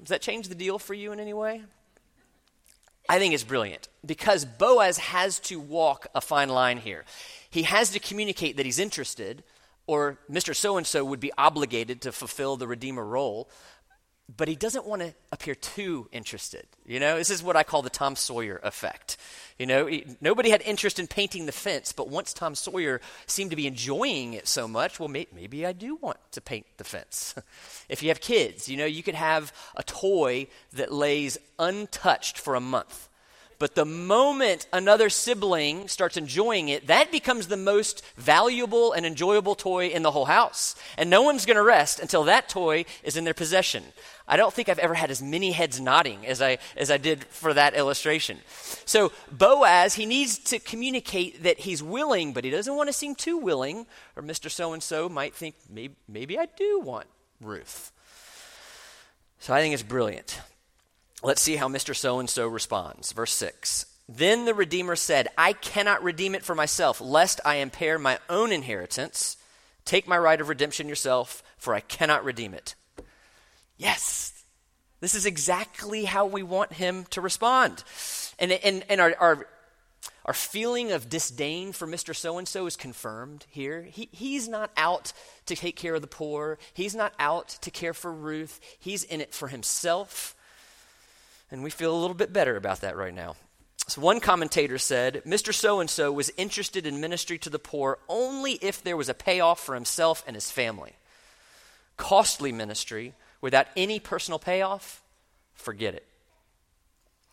Does 0.00 0.08
that 0.08 0.22
change 0.22 0.48
the 0.48 0.54
deal 0.54 0.78
for 0.78 0.94
you 0.94 1.12
in 1.12 1.20
any 1.20 1.34
way? 1.34 1.62
I 3.12 3.18
think 3.18 3.34
it's 3.34 3.44
brilliant 3.44 3.90
because 4.06 4.46
Boaz 4.46 4.96
has 4.96 5.38
to 5.40 5.60
walk 5.60 6.06
a 6.14 6.22
fine 6.22 6.48
line 6.48 6.78
here. 6.78 7.04
He 7.50 7.64
has 7.64 7.90
to 7.90 7.98
communicate 7.98 8.56
that 8.56 8.64
he's 8.64 8.78
interested, 8.78 9.44
or 9.86 10.18
Mr. 10.30 10.56
So 10.56 10.78
and 10.78 10.86
so 10.86 11.04
would 11.04 11.20
be 11.20 11.30
obligated 11.36 12.00
to 12.00 12.12
fulfill 12.12 12.56
the 12.56 12.66
Redeemer 12.66 13.04
role, 13.04 13.50
but 14.36 14.48
he 14.48 14.54
doesn't 14.54 14.86
want 14.86 15.02
to 15.02 15.14
appear 15.30 15.54
too 15.54 16.08
interested. 16.12 16.66
You 16.86 17.00
know, 17.00 17.16
this 17.16 17.30
is 17.30 17.42
what 17.42 17.56
I 17.56 17.62
call 17.62 17.82
the 17.82 17.90
Tom 17.90 18.16
Sawyer 18.16 18.60
effect. 18.62 19.16
You 19.58 19.66
know, 19.66 19.86
he, 19.86 20.06
nobody 20.20 20.50
had 20.50 20.62
interest 20.62 20.98
in 20.98 21.06
painting 21.06 21.46
the 21.46 21.52
fence, 21.52 21.92
but 21.92 22.08
once 22.08 22.32
Tom 22.32 22.54
Sawyer 22.54 23.00
seemed 23.26 23.50
to 23.50 23.56
be 23.56 23.66
enjoying 23.66 24.34
it 24.34 24.48
so 24.48 24.66
much, 24.66 24.98
well, 24.98 25.08
may, 25.08 25.26
maybe 25.34 25.66
I 25.66 25.72
do 25.72 25.96
want 25.96 26.18
to 26.32 26.40
paint 26.40 26.66
the 26.76 26.84
fence. 26.84 27.34
if 27.88 28.02
you 28.02 28.08
have 28.08 28.20
kids, 28.20 28.68
you 28.68 28.76
know, 28.76 28.86
you 28.86 29.02
could 29.02 29.14
have 29.14 29.52
a 29.76 29.82
toy 29.82 30.46
that 30.72 30.92
lays 30.92 31.38
untouched 31.58 32.38
for 32.38 32.54
a 32.54 32.60
month. 32.60 33.08
But 33.62 33.76
the 33.76 33.84
moment 33.84 34.66
another 34.72 35.08
sibling 35.08 35.86
starts 35.86 36.16
enjoying 36.16 36.68
it, 36.68 36.88
that 36.88 37.12
becomes 37.12 37.46
the 37.46 37.56
most 37.56 38.02
valuable 38.16 38.92
and 38.92 39.06
enjoyable 39.06 39.54
toy 39.54 39.86
in 39.86 40.02
the 40.02 40.10
whole 40.10 40.24
house. 40.24 40.74
And 40.98 41.08
no 41.08 41.22
one's 41.22 41.46
going 41.46 41.56
to 41.56 41.62
rest 41.62 42.00
until 42.00 42.24
that 42.24 42.48
toy 42.48 42.86
is 43.04 43.16
in 43.16 43.22
their 43.22 43.34
possession. 43.34 43.84
I 44.26 44.36
don't 44.36 44.52
think 44.52 44.68
I've 44.68 44.80
ever 44.80 44.94
had 44.94 45.12
as 45.12 45.22
many 45.22 45.52
heads 45.52 45.80
nodding 45.80 46.26
as 46.26 46.42
I, 46.42 46.58
as 46.76 46.90
I 46.90 46.96
did 46.96 47.22
for 47.26 47.54
that 47.54 47.74
illustration. 47.74 48.38
So, 48.84 49.12
Boaz, 49.30 49.94
he 49.94 50.06
needs 50.06 50.38
to 50.38 50.58
communicate 50.58 51.44
that 51.44 51.60
he's 51.60 51.84
willing, 51.84 52.32
but 52.32 52.42
he 52.42 52.50
doesn't 52.50 52.74
want 52.74 52.88
to 52.88 52.92
seem 52.92 53.14
too 53.14 53.38
willing, 53.38 53.86
or 54.16 54.24
Mr. 54.24 54.50
So 54.50 54.72
and 54.72 54.82
so 54.82 55.08
might 55.08 55.36
think, 55.36 55.54
maybe, 55.70 55.94
maybe 56.08 56.36
I 56.36 56.46
do 56.46 56.80
want 56.80 57.06
Ruth. 57.40 57.92
So, 59.38 59.54
I 59.54 59.60
think 59.60 59.72
it's 59.72 59.84
brilliant. 59.84 60.40
Let's 61.22 61.40
see 61.40 61.56
how 61.56 61.68
Mr. 61.68 61.94
So 61.94 62.18
and 62.18 62.28
so 62.28 62.48
responds. 62.48 63.12
Verse 63.12 63.32
6. 63.32 63.86
Then 64.08 64.44
the 64.44 64.54
Redeemer 64.54 64.96
said, 64.96 65.28
I 65.38 65.52
cannot 65.52 66.02
redeem 66.02 66.34
it 66.34 66.42
for 66.42 66.54
myself, 66.54 67.00
lest 67.00 67.40
I 67.44 67.56
impair 67.56 67.98
my 67.98 68.18
own 68.28 68.50
inheritance. 68.50 69.36
Take 69.84 70.08
my 70.08 70.18
right 70.18 70.40
of 70.40 70.48
redemption 70.48 70.88
yourself, 70.88 71.42
for 71.56 71.74
I 71.74 71.80
cannot 71.80 72.24
redeem 72.24 72.54
it. 72.54 72.74
Yes, 73.78 74.44
this 75.00 75.14
is 75.14 75.24
exactly 75.24 76.04
how 76.04 76.26
we 76.26 76.42
want 76.42 76.74
him 76.74 77.04
to 77.10 77.20
respond. 77.20 77.84
And, 78.38 78.52
and, 78.52 78.84
and 78.88 79.00
our, 79.00 79.14
our, 79.18 79.46
our 80.24 80.34
feeling 80.34 80.92
of 80.92 81.08
disdain 81.08 81.72
for 81.72 81.86
Mr. 81.86 82.14
So 82.14 82.38
and 82.38 82.46
so 82.46 82.66
is 82.66 82.76
confirmed 82.76 83.46
here. 83.48 83.82
He, 83.82 84.08
he's 84.12 84.48
not 84.48 84.70
out 84.76 85.12
to 85.46 85.56
take 85.56 85.76
care 85.76 85.94
of 85.94 86.02
the 86.02 86.08
poor, 86.08 86.58
he's 86.74 86.94
not 86.94 87.14
out 87.18 87.48
to 87.62 87.70
care 87.70 87.94
for 87.94 88.12
Ruth, 88.12 88.60
he's 88.78 89.04
in 89.04 89.20
it 89.20 89.32
for 89.32 89.48
himself 89.48 90.34
and 91.52 91.62
we 91.62 91.70
feel 91.70 91.94
a 91.94 92.00
little 92.00 92.16
bit 92.16 92.32
better 92.32 92.56
about 92.56 92.80
that 92.80 92.96
right 92.96 93.14
now. 93.14 93.36
So 93.86 94.00
one 94.00 94.20
commentator 94.20 94.78
said, 94.78 95.22
Mr. 95.26 95.52
So 95.52 95.80
and 95.80 95.90
so 95.90 96.10
was 96.10 96.32
interested 96.36 96.86
in 96.86 97.00
ministry 97.00 97.36
to 97.38 97.50
the 97.50 97.58
poor 97.58 97.98
only 98.08 98.52
if 98.54 98.82
there 98.82 98.96
was 98.96 99.08
a 99.08 99.14
payoff 99.14 99.60
for 99.60 99.74
himself 99.74 100.24
and 100.26 100.34
his 100.34 100.50
family. 100.50 100.94
Costly 101.96 102.52
ministry 102.52 103.12
without 103.40 103.66
any 103.76 104.00
personal 104.00 104.38
payoff, 104.38 105.02
forget 105.54 105.94
it. 105.94 106.06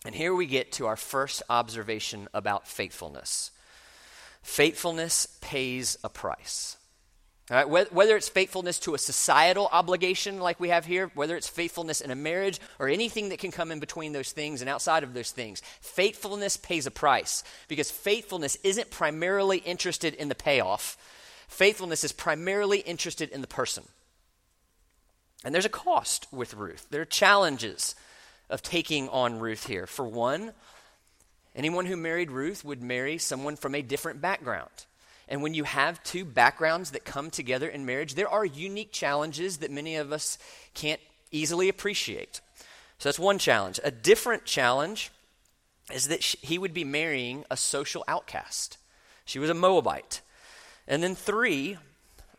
And 0.05 0.13
here 0.13 0.35
we 0.35 0.47
get 0.47 0.73
to 0.73 0.87
our 0.87 0.97
first 0.97 1.41
observation 1.49 2.27
about 2.33 2.67
faithfulness. 2.67 3.51
Faithfulness 4.41 5.37
pays 5.39 5.97
a 6.03 6.09
price. 6.09 6.77
Right, 7.49 7.67
whether 7.67 8.15
it's 8.15 8.29
faithfulness 8.29 8.77
to 8.79 8.93
a 8.93 8.99
societal 8.99 9.69
obligation 9.71 10.39
like 10.39 10.59
we 10.59 10.69
have 10.69 10.85
here, 10.85 11.09
whether 11.15 11.35
it's 11.35 11.47
faithfulness 11.47 11.99
in 11.99 12.11
a 12.11 12.15
marriage 12.15 12.59
or 12.77 12.87
anything 12.87 13.29
that 13.29 13.39
can 13.39 13.51
come 13.51 13.71
in 13.71 13.79
between 13.79 14.13
those 14.13 14.31
things 14.31 14.61
and 14.61 14.69
outside 14.69 15.01
of 15.01 15.15
those 15.15 15.31
things, 15.31 15.63
faithfulness 15.81 16.57
pays 16.57 16.85
a 16.85 16.91
price 16.91 17.43
because 17.67 17.89
faithfulness 17.89 18.55
isn't 18.63 18.91
primarily 18.91 19.57
interested 19.59 20.13
in 20.13 20.29
the 20.29 20.35
payoff. 20.35 20.95
Faithfulness 21.47 22.03
is 22.03 22.11
primarily 22.11 22.79
interested 22.81 23.31
in 23.31 23.41
the 23.41 23.47
person. 23.47 23.83
And 25.43 25.55
there's 25.55 25.65
a 25.65 25.69
cost 25.69 26.27
with 26.31 26.53
Ruth. 26.53 26.85
There 26.91 27.01
are 27.01 27.05
challenges 27.05 27.95
of 28.47 28.61
taking 28.61 29.09
on 29.09 29.39
Ruth 29.39 29.65
here. 29.65 29.87
For 29.87 30.05
one, 30.07 30.51
anyone 31.55 31.87
who 31.87 31.97
married 31.97 32.29
Ruth 32.29 32.63
would 32.63 32.83
marry 32.83 33.17
someone 33.17 33.55
from 33.55 33.73
a 33.73 33.81
different 33.81 34.21
background. 34.21 34.69
And 35.29 35.43
when 35.43 35.53
you 35.53 35.63
have 35.63 36.03
two 36.03 36.25
backgrounds 36.25 36.91
that 36.91 37.05
come 37.05 37.29
together 37.29 37.69
in 37.69 37.85
marriage, 37.85 38.15
there 38.15 38.27
are 38.27 38.43
unique 38.43 38.91
challenges 38.91 39.57
that 39.57 39.69
many 39.69 39.95
of 39.95 40.11
us 40.11 40.39
can't 40.73 40.99
easily 41.31 41.69
appreciate. 41.69 42.41
So 42.97 43.07
that's 43.07 43.19
one 43.19 43.37
challenge. 43.37 43.79
A 43.83 43.91
different 43.91 44.43
challenge 44.43 45.11
is 45.93 46.07
that 46.07 46.23
she, 46.23 46.37
he 46.41 46.57
would 46.57 46.73
be 46.73 46.83
marrying 46.83 47.45
a 47.49 47.55
social 47.55 48.03
outcast. 48.07 48.79
She 49.23 49.37
was 49.37 49.51
a 49.51 49.53
Moabite. 49.53 50.21
And 50.87 51.03
then 51.03 51.13
three, 51.13 51.77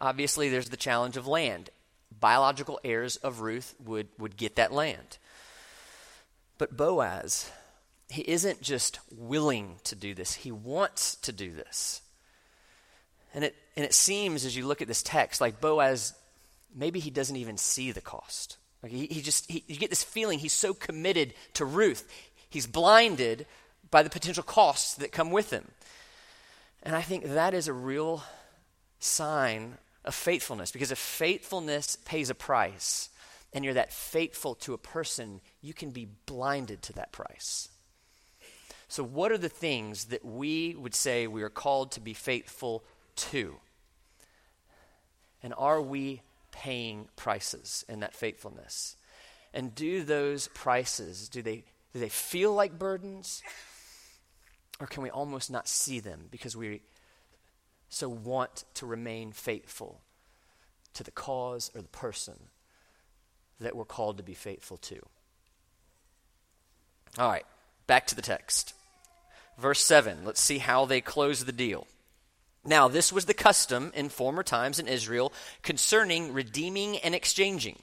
obviously, 0.01 0.49
there's 0.49 0.71
the 0.71 0.77
challenge 0.77 1.17
of 1.17 1.29
land. 1.29 1.71
Biological 2.19 2.81
heirs 2.83 3.17
of 3.17 3.41
Ruth 3.41 3.77
would, 3.85 4.09
would 4.19 4.37
get 4.37 4.57
that 4.57 4.73
land. 4.73 5.19
But 6.59 6.77
Boaz, 6.77 7.51
he 8.09 8.23
isn't 8.23 8.61
just 8.61 8.99
willing 9.17 9.77
to 9.85 9.95
do 9.95 10.13
this, 10.13 10.35
he 10.35 10.51
wants 10.51 11.15
to 11.17 11.31
do 11.31 11.53
this. 11.53 12.03
And 13.35 13.45
it, 13.45 13.55
and 13.77 13.85
it 13.85 13.95
seems 13.95 14.45
as 14.45 14.57
you 14.57 14.67
look 14.67 14.83
at 14.83 14.89
this 14.89 15.03
text 15.03 15.41
like 15.41 15.61
Boaz, 15.61 16.15
maybe 16.75 17.01
he 17.01 17.11
doesn't 17.11 17.37
even 17.37 17.57
see 17.57 17.93
the 17.93 18.01
cost. 18.01 18.57
Like 18.83 18.93
he, 18.93 19.07
he 19.07 19.21
just, 19.21 19.51
he, 19.51 19.65
you 19.67 19.77
get 19.77 19.91
this 19.91 20.03
feeling 20.03 20.39
he's 20.39 20.53
so 20.53 20.75
committed 20.75 21.35
to 21.55 21.65
Ruth, 21.65 22.09
he's 22.49 22.67
blinded 22.67 23.47
by 23.91 24.03
the 24.03 24.11
potential 24.11 24.43
costs 24.43 24.95
that 24.97 25.13
come 25.13 25.31
with 25.31 25.51
him. 25.51 25.69
And 26.83 26.97
I 26.97 27.03
think 27.03 27.25
that 27.25 27.55
is 27.55 27.69
a 27.69 27.73
real 27.73 28.23
sign 28.99 29.77
of 30.05 30.15
faithfulness 30.15 30.73
because 30.73 30.91
if 30.91 30.99
faithfulness 30.99 31.97
pays 32.05 32.31
a 32.31 32.35
price 32.35 33.11
and 33.53 33.65
you're 33.65 33.75
that 33.75 33.93
faithful 33.93 34.55
to 34.57 34.75
a 34.75 34.79
person, 34.79 35.41
you 35.61 35.75
can 35.75 35.91
be 35.91 36.09
blinded 36.27 36.83
to 36.83 36.93
that 36.95 37.13
price. 37.13 37.69
So, 38.89 39.05
what 39.05 39.31
are 39.31 39.39
the 39.39 39.49
things 39.49 40.07
that 40.07 40.25
we 40.25 40.75
would 40.75 40.95
say 40.95 41.27
we 41.27 41.43
are 41.43 41.51
called 41.51 41.93
to 41.93 42.01
be 42.01 42.15
faithful 42.15 42.83
to? 43.31 43.57
And 45.43 45.55
are 45.57 45.81
we 45.81 46.23
paying 46.53 47.09
prices 47.17 47.85
in 47.89 48.01
that 48.01 48.15
faithfulness? 48.15 48.97
And 49.53 49.75
do 49.75 50.03
those 50.03 50.49
prices, 50.49 51.29
do 51.29 51.43
they, 51.43 51.65
do 51.93 52.01
they 52.01 52.09
feel 52.09 52.53
like 52.53 52.79
burdens? 52.79 53.43
Or 54.81 54.87
can 54.87 55.03
we 55.03 55.11
almost 55.11 55.51
not 55.51 55.69
see 55.69 56.01
them 56.01 56.29
because 56.31 56.57
we 56.57 56.83
so 57.89 58.09
want 58.09 58.65
to 58.75 58.87
remain 58.87 59.33
faithful 59.33 60.01
to 60.95 61.03
the 61.03 61.11
cause 61.11 61.71
or 61.75 61.83
the 61.83 61.89
person 61.89 62.35
that 63.61 63.77
we're 63.77 63.85
called 63.85 64.17
to 64.19 64.23
be 64.23 64.35
faithful 64.35 64.77
to? 64.79 65.01
All 67.19 67.29
right, 67.29 67.45
back 67.87 68.07
to 68.07 68.15
the 68.15 68.23
text. 68.23 68.75
Verse 69.59 69.81
7, 69.81 70.25
let's 70.25 70.41
see 70.41 70.59
how 70.59 70.87
they 70.87 71.01
close 71.01 71.45
the 71.45 71.53
deal. 71.53 71.87
Now, 72.65 72.89
this 72.89 73.13
was 73.13 73.25
the 73.25 73.35
custom 73.35 73.91
in 73.95 74.09
former 74.09 74.43
times 74.43 74.79
in 74.79 74.87
Israel 74.87 75.33
concerning 75.63 76.33
redeeming 76.33 76.99
and 76.99 77.15
exchanging. 77.15 77.79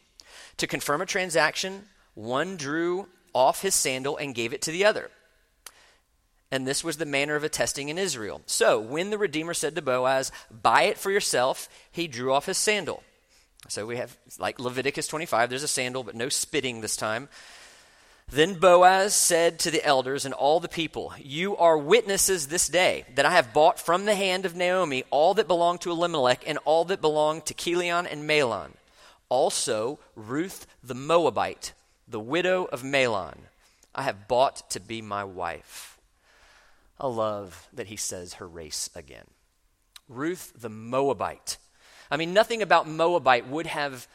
To 0.58 0.68
confirm 0.68 1.02
a 1.02 1.06
transaction, 1.06 1.84
one 2.14 2.58
drew 2.58 3.08
off 3.34 3.62
his 3.62 3.76
sandal 3.76 4.18
and 4.18 4.36
gave 4.36 4.54
it 4.54 4.62
to 4.64 4.72
the 4.72 4.86
other. 4.86 5.10
And 6.52 6.66
this 6.66 6.84
was 6.84 6.98
the 6.98 7.06
manner 7.06 7.36
of 7.36 7.44
attesting 7.44 7.90
in 7.90 7.98
Israel. 7.98 8.42
So 8.46 8.80
when 8.80 9.10
the 9.10 9.18
Redeemer 9.18 9.54
said 9.54 9.76
to 9.76 9.82
Boaz, 9.82 10.32
Buy 10.50 10.84
it 10.84 10.98
for 10.98 11.12
yourself, 11.12 11.68
he 11.92 12.08
drew 12.08 12.34
off 12.34 12.46
his 12.46 12.58
sandal. 12.58 13.04
So 13.68 13.86
we 13.86 13.98
have, 13.98 14.16
like 14.40 14.60
Leviticus 14.60 15.08
25, 15.08 15.50
there's 15.50 15.64
a 15.64 15.68
sandal, 15.68 16.04
but 16.04 16.16
no 16.16 16.30
spitting 16.30 16.80
this 16.80 16.96
time. 16.96 17.28
Then 18.30 18.56
Boaz 18.56 19.16
said 19.16 19.58
to 19.60 19.72
the 19.72 19.84
elders 19.86 20.26
and 20.26 20.34
all 20.34 20.60
the 20.60 20.68
people, 20.68 21.14
You 21.18 21.56
are 21.56 21.78
witnesses 21.78 22.48
this 22.48 22.68
day 22.68 23.06
that 23.16 23.26
I 23.26 23.32
have 23.32 23.54
bought 23.54 23.80
from 23.80 24.04
the 24.04 24.16
hand 24.16 24.46
of 24.46 24.54
Naomi 24.54 25.06
all 25.10 25.34
that 25.36 25.48
belonged 25.48 25.80
to 25.82 25.92
Elimelech 25.92 26.44
and 26.46 26.60
all 26.66 26.84
that 26.86 27.00
belonged 27.00 27.46
to 27.46 27.54
Chilion 27.54 28.06
and 28.06 28.30
Mahlon. 28.30 28.74
Also 29.30 30.00
Ruth 30.16 30.68
the 30.84 30.94
Moabite, 30.94 31.72
the 32.06 32.20
widow 32.20 32.66
of 32.66 32.84
Mahlon, 32.84 33.38
I 33.96 34.04
have 34.04 34.28
bought 34.28 34.70
to 34.72 34.82
be 34.82 35.02
my 35.02 35.24
wife. 35.24 35.98
I 37.00 37.08
love 37.08 37.70
that 37.72 37.88
he 37.88 37.96
says 37.96 38.36
her 38.36 38.48
race 38.48 38.90
again. 38.94 39.26
Ruth 40.10 40.52
the 40.56 40.70
Moabite. 40.70 41.58
I 42.12 42.18
mean, 42.18 42.34
nothing 42.34 42.62
about 42.62 42.90
Moabite 42.90 43.48
would 43.48 43.68
have 43.68 44.06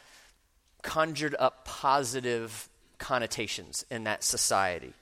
conjured 0.83 1.35
up 1.39 1.65
positive 1.65 2.69
connotations 3.03 3.85
in 3.91 4.05
that 4.05 4.23
society. 4.23 4.93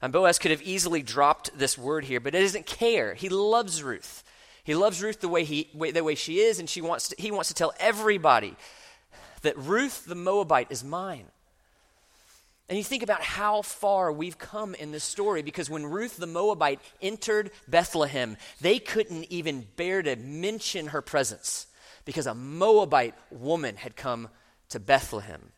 And 0.00 0.12
Boaz 0.12 0.38
could 0.38 0.52
have 0.52 0.62
easily 0.62 1.02
dropped 1.02 1.58
this 1.58 1.76
word 1.76 2.04
here, 2.04 2.20
but 2.20 2.32
he 2.32 2.40
doesn't 2.40 2.64
care. 2.64 3.14
He 3.14 3.28
loves 3.28 3.82
Ruth. 3.82 4.24
He 4.64 4.74
loves 4.74 5.02
Ruth 5.02 5.20
the 5.20 5.28
way, 5.28 5.44
he, 5.44 5.68
the 5.74 6.04
way 6.04 6.14
she 6.14 6.38
is, 6.38 6.58
and 6.58 6.70
she 6.70 6.80
wants 6.80 7.08
to, 7.08 7.16
he 7.18 7.30
wants 7.30 7.48
to 7.48 7.54
tell 7.54 7.74
everybody 7.78 8.56
that 9.42 9.58
Ruth 9.58 10.04
the 10.06 10.14
Moabite 10.14 10.70
is 10.70 10.84
mine. 10.84 11.26
And 12.68 12.78
you 12.78 12.84
think 12.84 13.02
about 13.02 13.22
how 13.22 13.62
far 13.62 14.12
we've 14.12 14.38
come 14.38 14.76
in 14.76 14.92
this 14.92 15.02
story 15.02 15.42
because 15.42 15.68
when 15.68 15.84
Ruth 15.84 16.16
the 16.16 16.26
Moabite 16.28 16.80
entered 17.02 17.50
Bethlehem, 17.66 18.36
they 18.60 18.78
couldn't 18.78 19.26
even 19.28 19.66
bear 19.74 20.02
to 20.02 20.14
mention 20.14 20.88
her 20.88 21.02
presence 21.02 21.66
because 22.04 22.28
a 22.28 22.34
Moabite 22.34 23.16
woman 23.32 23.74
had 23.74 23.96
come 23.96 24.28
to 24.68 24.78
Bethlehem. 24.78 25.50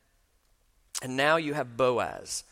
And 1.03 1.17
now 1.17 1.37
you 1.37 1.53
have 1.53 1.77
Boaz 1.77 2.45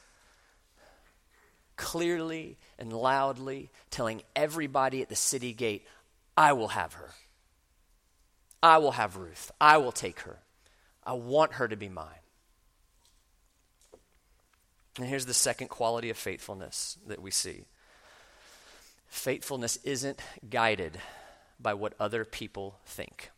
clearly 1.76 2.59
and 2.78 2.92
loudly 2.92 3.71
telling 3.90 4.23
everybody 4.37 5.00
at 5.00 5.09
the 5.09 5.16
city 5.16 5.52
gate, 5.52 5.87
I 6.37 6.52
will 6.52 6.69
have 6.69 6.95
her. 6.95 7.11
I 8.62 8.78
will 8.78 8.90
have 8.92 9.16
Ruth. 9.16 9.50
I 9.61 9.78
will 9.78 9.92
take 9.92 10.21
her. 10.21 10.40
I 11.07 11.14
want 11.14 11.54
her 11.54 11.69
to 11.69 11.76
be 11.76 11.88
mine. 11.88 12.09
And 14.99 15.07
here's 15.07 15.26
the 15.26 15.33
second 15.33 15.69
quality 15.69 16.11
of 16.11 16.19
faithfulness 16.19 16.99
that 17.07 17.23
we 17.23 17.30
see 17.30 17.64
faithfulness 19.07 19.76
isn't 19.83 20.21
guided 20.49 20.99
by 21.59 21.75
what 21.75 21.95
other 21.99 22.25
people 22.25 22.78
think. 22.85 23.30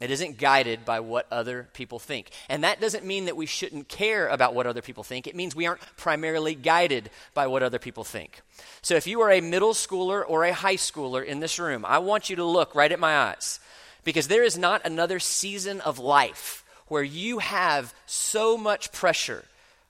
It 0.00 0.12
isn't 0.12 0.38
guided 0.38 0.84
by 0.84 1.00
what 1.00 1.26
other 1.30 1.68
people 1.72 1.98
think. 1.98 2.30
And 2.48 2.62
that 2.62 2.80
doesn't 2.80 3.04
mean 3.04 3.24
that 3.24 3.36
we 3.36 3.46
shouldn't 3.46 3.88
care 3.88 4.28
about 4.28 4.54
what 4.54 4.66
other 4.66 4.80
people 4.80 5.02
think. 5.02 5.26
It 5.26 5.34
means 5.34 5.56
we 5.56 5.66
aren't 5.66 5.80
primarily 5.96 6.54
guided 6.54 7.10
by 7.34 7.48
what 7.48 7.64
other 7.64 7.80
people 7.80 8.04
think. 8.04 8.42
So 8.80 8.94
if 8.94 9.08
you 9.08 9.20
are 9.22 9.32
a 9.32 9.40
middle 9.40 9.74
schooler 9.74 10.22
or 10.26 10.44
a 10.44 10.52
high 10.52 10.76
schooler 10.76 11.24
in 11.24 11.40
this 11.40 11.58
room, 11.58 11.84
I 11.84 11.98
want 11.98 12.30
you 12.30 12.36
to 12.36 12.44
look 12.44 12.76
right 12.76 12.92
at 12.92 13.00
my 13.00 13.18
eyes 13.18 13.58
because 14.04 14.28
there 14.28 14.44
is 14.44 14.56
not 14.56 14.86
another 14.86 15.18
season 15.18 15.80
of 15.80 15.98
life 15.98 16.64
where 16.86 17.02
you 17.02 17.38
have 17.38 17.92
so 18.06 18.56
much 18.56 18.92
pressure 18.92 19.44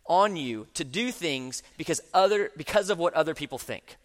on 0.06 0.36
you 0.36 0.66
to 0.72 0.84
do 0.84 1.12
things 1.12 1.62
because 1.76 2.00
other 2.14 2.50
because 2.56 2.88
of 2.88 2.98
what 2.98 3.12
other 3.12 3.34
people 3.34 3.58
think. 3.58 3.96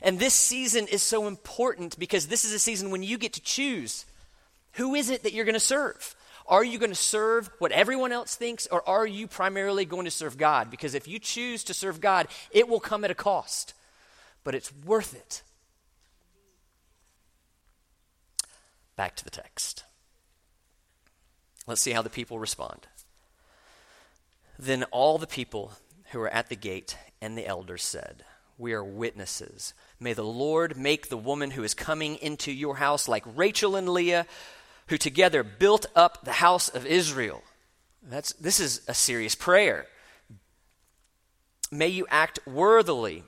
And 0.00 0.18
this 0.18 0.34
season 0.34 0.88
is 0.88 1.02
so 1.02 1.26
important 1.26 1.98
because 1.98 2.28
this 2.28 2.46
is 2.46 2.52
a 2.52 2.58
season 2.58 2.90
when 2.90 3.02
you 3.02 3.18
get 3.18 3.34
to 3.34 3.42
choose 3.42 4.06
who 4.72 4.94
is 4.94 5.10
it 5.10 5.22
that 5.22 5.32
you're 5.32 5.44
going 5.44 5.54
to 5.54 5.60
serve? 5.60 6.14
Are 6.46 6.64
you 6.64 6.78
going 6.78 6.90
to 6.90 6.96
serve 6.96 7.50
what 7.58 7.72
everyone 7.72 8.12
else 8.12 8.34
thinks, 8.34 8.66
or 8.66 8.86
are 8.88 9.06
you 9.06 9.26
primarily 9.26 9.84
going 9.84 10.04
to 10.04 10.10
serve 10.10 10.36
God? 10.36 10.70
Because 10.70 10.94
if 10.94 11.06
you 11.06 11.18
choose 11.18 11.64
to 11.64 11.74
serve 11.74 12.00
God, 12.00 12.26
it 12.50 12.68
will 12.68 12.80
come 12.80 13.04
at 13.04 13.10
a 13.10 13.14
cost, 13.14 13.74
but 14.44 14.54
it's 14.54 14.72
worth 14.84 15.14
it. 15.14 15.42
Back 18.96 19.16
to 19.16 19.24
the 19.24 19.30
text. 19.30 19.84
Let's 21.66 21.80
see 21.80 21.92
how 21.92 22.02
the 22.02 22.10
people 22.10 22.38
respond. 22.38 22.88
Then 24.58 24.84
all 24.90 25.18
the 25.18 25.26
people 25.26 25.72
who 26.10 26.18
were 26.18 26.28
at 26.28 26.48
the 26.48 26.56
gate 26.56 26.96
and 27.20 27.38
the 27.38 27.46
elders 27.46 27.82
said, 27.82 28.24
We 28.58 28.72
are 28.72 28.84
witnesses. 28.84 29.74
May 29.98 30.12
the 30.12 30.24
Lord 30.24 30.76
make 30.76 31.08
the 31.08 31.16
woman 31.16 31.52
who 31.52 31.62
is 31.62 31.74
coming 31.74 32.16
into 32.16 32.52
your 32.52 32.76
house 32.76 33.08
like 33.08 33.24
Rachel 33.36 33.76
and 33.76 33.88
Leah 33.88 34.26
who 34.88 34.98
together 34.98 35.42
built 35.42 35.86
up 35.94 36.24
the 36.24 36.32
house 36.32 36.68
of 36.68 36.86
Israel. 36.86 37.42
That's, 38.02 38.32
this 38.34 38.60
is 38.60 38.82
a 38.88 38.94
serious 38.94 39.34
prayer. 39.34 39.86
May 41.70 41.88
you 41.88 42.06
act 42.10 42.38
worthily 42.46 43.24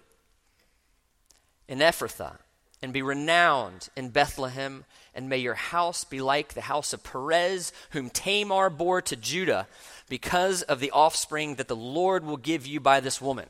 in 1.69 1.79
Ephrathah 1.79 2.37
and 2.83 2.93
be 2.93 3.01
renowned 3.01 3.89
in 3.97 4.11
Bethlehem, 4.11 4.85
and 5.15 5.29
may 5.29 5.39
your 5.39 5.55
house 5.55 6.05
be 6.05 6.21
like 6.21 6.53
the 6.53 6.61
house 6.63 6.93
of 6.93 7.03
Perez, 7.03 7.73
whom 7.91 8.11
Tamar 8.11 8.69
bore 8.69 9.01
to 9.03 9.17
Judah, 9.17 9.67
because 10.09 10.61
of 10.63 10.81
the 10.81 10.91
offspring 10.91 11.55
that 11.55 11.69
the 11.69 11.77
Lord 11.77 12.25
will 12.25 12.37
give 12.37 12.67
you 12.67 12.81
by 12.81 13.01
this 13.01 13.23
woman. 13.23 13.47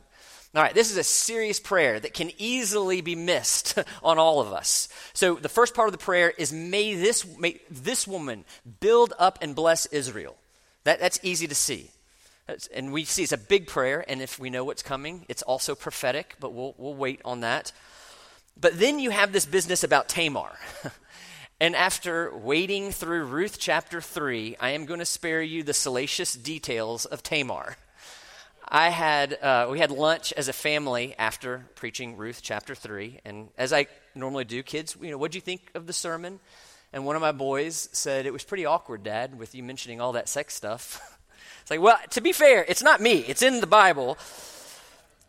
All 0.55 0.63
right, 0.63 0.75
this 0.75 0.93
is 0.93 0.97
a 0.97 1.05
serious 1.05 1.59
prayer 1.59 1.99
that 1.99 2.15
can 2.15 2.31
easily 2.39 3.01
be 3.01 3.17
missed 3.17 3.77
on 4.05 4.19
all 4.19 4.41
of 4.41 4.53
us. 4.53 4.89
So 5.13 5.35
the 5.35 5.49
first 5.49 5.75
part 5.75 5.89
of 5.89 5.93
the 5.93 5.99
prayer 5.99 6.33
is 6.39 6.53
may 6.53 6.95
this, 6.95 7.27
may 7.39 7.61
this 7.69 8.07
woman 8.07 8.45
build 8.79 9.13
up 9.19 9.39
and 9.43 9.57
bless 9.57 9.87
Israel. 9.87 10.37
That, 10.85 11.01
that's 11.01 11.19
easy 11.25 11.49
to 11.49 11.57
see. 11.57 11.91
That's, 12.47 12.69
and 12.69 12.93
we 12.93 13.05
see 13.05 13.25
it's 13.25 13.33
a 13.33 13.39
big 13.39 13.67
prayer, 13.67 14.05
and 14.07 14.23
if 14.23 14.39
we 14.39 14.49
know 14.49 14.65
what's 14.65 14.83
coming, 14.83 15.25
it's 15.29 15.43
also 15.43 15.75
prophetic, 15.75 16.37
but 16.39 16.53
we'll, 16.53 16.75
we'll 16.79 16.95
wait 16.95 17.21
on 17.25 17.41
that. 17.41 17.73
But 18.61 18.79
then 18.79 19.01
you 19.01 19.11
have 19.11 19.33
this 19.33 19.47
business 19.47 19.83
about 19.83 20.09
Tamar. 20.09 20.53
and 21.61 21.75
after 21.75 22.33
wading 22.33 22.93
through 22.93 23.25
Ruth 23.25 23.59
chapter 23.59 24.01
3, 24.01 24.57
I 24.61 24.71
am 24.71 24.85
going 24.85 25.01
to 25.01 25.07
spare 25.07 25.43
you 25.43 25.65
the 25.65 25.75
salacious 25.75 26.35
details 26.35 27.07
of 27.07 27.25
Tamar. 27.25 27.77
I 28.67 28.89
had 28.89 29.35
uh, 29.43 29.69
we 29.71 29.79
had 29.79 29.91
lunch 29.91 30.33
as 30.33 30.49
a 30.49 30.53
family 30.53 31.15
after 31.19 31.67
preaching 31.75 32.17
Ruth 32.17 32.41
chapter 32.43 32.75
three, 32.75 33.21
and 33.25 33.49
as 33.59 33.73
I 33.73 33.87
normally 34.15 34.45
do, 34.45 34.63
kids, 34.63 34.97
you 35.01 35.11
know, 35.11 35.19
what 35.19 35.33
do 35.33 35.37
you 35.37 35.43
think 35.43 35.71
of 35.75 35.87
the 35.87 35.93
sermon? 35.93 36.41
And 36.93 37.05
one 37.05 37.17
of 37.17 37.23
my 37.23 37.33
boys 37.33 37.89
said 37.93 38.25
it 38.25 38.33
was 38.33 38.45
pretty 38.45 38.65
awkward, 38.65 39.03
Dad, 39.03 39.39
with 39.39 39.55
you 39.55 39.63
mentioning 39.63 40.01
all 40.01 40.13
that 40.13 40.29
sex 40.29 40.55
stuff. 40.55 41.19
it's 41.63 41.71
like, 41.71 41.81
well, 41.81 41.99
to 42.11 42.21
be 42.21 42.33
fair, 42.33 42.65
it's 42.67 42.83
not 42.83 43.01
me; 43.01 43.19
it's 43.19 43.43
in 43.43 43.61
the 43.61 43.67
Bible, 43.67 44.17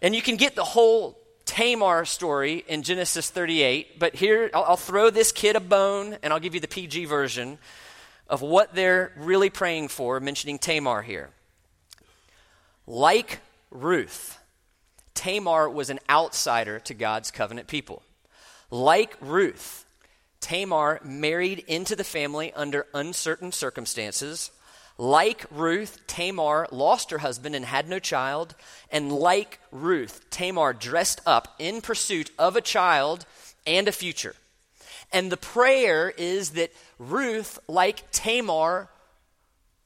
and 0.01 0.15
you 0.15 0.21
can 0.21 0.37
get 0.37 0.55
the 0.55 0.63
whole 0.63 1.19
Tamar 1.45 2.05
story 2.05 2.63
in 2.67 2.83
Genesis 2.83 3.29
38. 3.29 3.99
But 3.99 4.15
here, 4.15 4.49
I'll, 4.53 4.63
I'll 4.63 4.77
throw 4.77 5.09
this 5.09 5.31
kid 5.31 5.55
a 5.55 5.59
bone, 5.59 6.17
and 6.23 6.31
I'll 6.31 6.39
give 6.39 6.55
you 6.55 6.61
the 6.61 6.67
PG 6.67 7.05
version 7.05 7.57
of 8.27 8.41
what 8.41 8.73
they're 8.73 9.11
really 9.17 9.49
praying 9.49 9.89
for, 9.89 10.19
mentioning 10.19 10.57
Tamar 10.57 11.01
here. 11.01 11.31
Like 12.87 13.39
Ruth, 13.71 14.39
Tamar 15.13 15.69
was 15.69 15.89
an 15.89 15.99
outsider 16.09 16.79
to 16.79 16.93
God's 16.93 17.31
covenant 17.31 17.67
people. 17.67 18.03
Like 18.69 19.17
Ruth, 19.21 19.85
Tamar 20.39 20.99
married 21.03 21.63
into 21.67 21.95
the 21.95 22.03
family 22.03 22.53
under 22.53 22.85
uncertain 22.93 23.51
circumstances. 23.51 24.51
Like 24.97 25.45
Ruth, 25.49 26.05
Tamar 26.07 26.67
lost 26.71 27.09
her 27.09 27.17
husband 27.17 27.55
and 27.55 27.65
had 27.65 27.89
no 27.89 27.99
child. 27.99 28.55
And 28.91 29.11
like 29.11 29.59
Ruth, 29.71 30.29
Tamar 30.29 30.73
dressed 30.73 31.21
up 31.25 31.55
in 31.57 31.81
pursuit 31.81 32.29
of 32.37 32.55
a 32.55 32.61
child 32.61 33.25
and 33.65 33.87
a 33.87 33.91
future. 33.91 34.35
And 35.11 35.31
the 35.31 35.37
prayer 35.37 36.13
is 36.15 36.51
that 36.51 36.71
Ruth, 36.99 37.57
like 37.67 38.09
Tamar, 38.11 38.89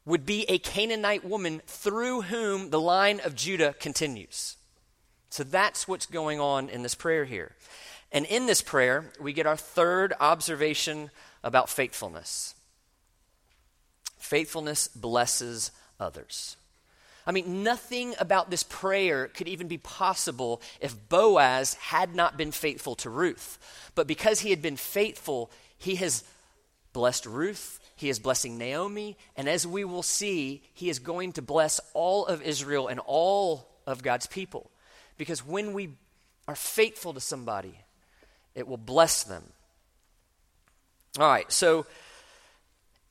would 0.09 0.25
be 0.25 0.43
a 0.49 0.57
Canaanite 0.57 1.23
woman 1.23 1.61
through 1.67 2.23
whom 2.23 2.71
the 2.71 2.79
line 2.79 3.21
of 3.23 3.35
Judah 3.35 3.75
continues. 3.79 4.57
So 5.29 5.43
that's 5.43 5.87
what's 5.87 6.07
going 6.07 6.39
on 6.39 6.67
in 6.67 6.81
this 6.81 6.95
prayer 6.95 7.25
here. 7.25 7.51
And 8.11 8.25
in 8.25 8.47
this 8.47 8.63
prayer, 8.63 9.11
we 9.21 9.33
get 9.33 9.45
our 9.45 9.55
third 9.55 10.13
observation 10.19 11.11
about 11.43 11.69
faithfulness 11.69 12.55
faithfulness 14.17 14.87
blesses 14.89 15.71
others. 15.99 16.55
I 17.25 17.31
mean, 17.31 17.63
nothing 17.63 18.13
about 18.19 18.51
this 18.51 18.61
prayer 18.61 19.27
could 19.27 19.47
even 19.47 19.67
be 19.67 19.79
possible 19.79 20.61
if 20.79 21.09
Boaz 21.09 21.73
had 21.75 22.13
not 22.13 22.37
been 22.37 22.51
faithful 22.51 22.95
to 22.95 23.09
Ruth. 23.09 23.57
But 23.95 24.05
because 24.05 24.41
he 24.41 24.51
had 24.51 24.61
been 24.61 24.75
faithful, 24.75 25.49
he 25.79 25.95
has 25.95 26.23
blessed 26.93 27.25
Ruth 27.25 27.78
he 27.99 28.07
is 28.07 28.17
blessing 28.17 28.57
Naomi, 28.57 29.17
and 29.35 29.49
as 29.49 29.67
we 29.67 29.83
will 29.83 30.03
see, 30.03 30.63
he 30.73 30.89
is 30.89 30.99
going 30.99 31.33
to 31.33 31.41
bless 31.41 31.81
all 31.93 32.25
of 32.25 32.41
Israel 32.41 32.87
and 32.87 33.01
all 33.05 33.67
of 33.85 34.01
God's 34.01 34.25
people. 34.25 34.71
Because 35.17 35.45
when 35.45 35.73
we 35.73 35.89
are 36.47 36.55
faithful 36.55 37.13
to 37.13 37.19
somebody, 37.19 37.77
it 38.55 38.69
will 38.69 38.77
bless 38.77 39.23
them. 39.23 39.43
All 41.19 41.27
right, 41.27 41.51
so 41.51 41.87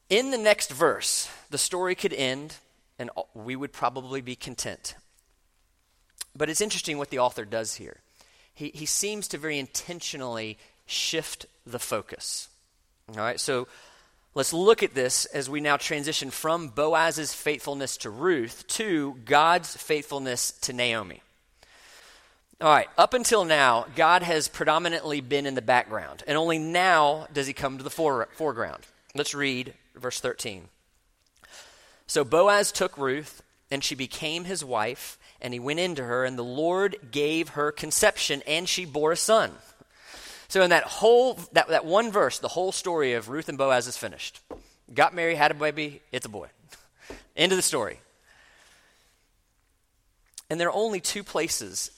in 0.08 0.30
the 0.30 0.38
next 0.38 0.72
verse, 0.72 1.28
the 1.50 1.58
story 1.58 1.94
could 1.94 2.14
end 2.14 2.54
and 2.98 3.10
we 3.34 3.56
would 3.56 3.74
probably 3.74 4.22
be 4.22 4.36
content. 4.36 4.94
But 6.34 6.48
it's 6.48 6.62
interesting 6.62 6.96
what 6.96 7.10
the 7.10 7.18
author 7.18 7.44
does 7.44 7.74
here. 7.74 7.98
He, 8.54 8.70
he 8.70 8.86
seems 8.86 9.28
to 9.28 9.36
very 9.36 9.58
intentionally 9.58 10.56
shift 10.86 11.44
the 11.66 11.78
focus. 11.78 12.48
All 13.10 13.16
right, 13.16 13.38
so 13.38 13.68
let's 14.38 14.52
look 14.52 14.84
at 14.84 14.94
this 14.94 15.24
as 15.24 15.50
we 15.50 15.60
now 15.60 15.76
transition 15.76 16.30
from 16.30 16.68
Boaz's 16.68 17.34
faithfulness 17.34 17.96
to 17.96 18.08
Ruth 18.08 18.64
to 18.68 19.16
God's 19.24 19.76
faithfulness 19.76 20.52
to 20.60 20.72
Naomi. 20.72 21.22
All 22.60 22.70
right, 22.70 22.86
up 22.96 23.14
until 23.14 23.44
now, 23.44 23.86
God 23.96 24.22
has 24.22 24.46
predominantly 24.46 25.20
been 25.20 25.44
in 25.44 25.56
the 25.56 25.60
background, 25.60 26.22
and 26.28 26.38
only 26.38 26.60
now 26.60 27.26
does 27.32 27.48
he 27.48 27.52
come 27.52 27.78
to 27.78 27.82
the 27.82 27.90
fore- 27.90 28.28
foreground. 28.30 28.86
Let's 29.12 29.34
read 29.34 29.74
verse 29.96 30.20
13. 30.20 30.68
So 32.06 32.22
Boaz 32.22 32.70
took 32.70 32.96
Ruth, 32.96 33.42
and 33.72 33.82
she 33.82 33.96
became 33.96 34.44
his 34.44 34.64
wife, 34.64 35.18
and 35.40 35.52
he 35.52 35.58
went 35.58 35.80
into 35.80 36.04
her, 36.04 36.24
and 36.24 36.38
the 36.38 36.44
Lord 36.44 36.94
gave 37.10 37.50
her 37.50 37.72
conception, 37.72 38.44
and 38.46 38.68
she 38.68 38.84
bore 38.84 39.10
a 39.10 39.16
son. 39.16 39.50
So 40.48 40.62
in 40.62 40.70
that 40.70 40.84
whole 40.84 41.34
that, 41.52 41.68
that 41.68 41.84
one 41.84 42.10
verse, 42.10 42.38
the 42.38 42.48
whole 42.48 42.72
story 42.72 43.12
of 43.12 43.28
Ruth 43.28 43.48
and 43.48 43.58
Boaz 43.58 43.86
is 43.86 43.96
finished. 43.96 44.40
Got 44.92 45.14
married, 45.14 45.36
had 45.36 45.50
a 45.50 45.54
baby, 45.54 46.00
it's 46.10 46.26
a 46.26 46.30
boy. 46.30 46.48
End 47.36 47.52
of 47.52 47.56
the 47.56 47.62
story. 47.62 47.98
And 50.48 50.58
there 50.58 50.68
are 50.68 50.74
only 50.74 51.00
two 51.00 51.22
places 51.22 51.90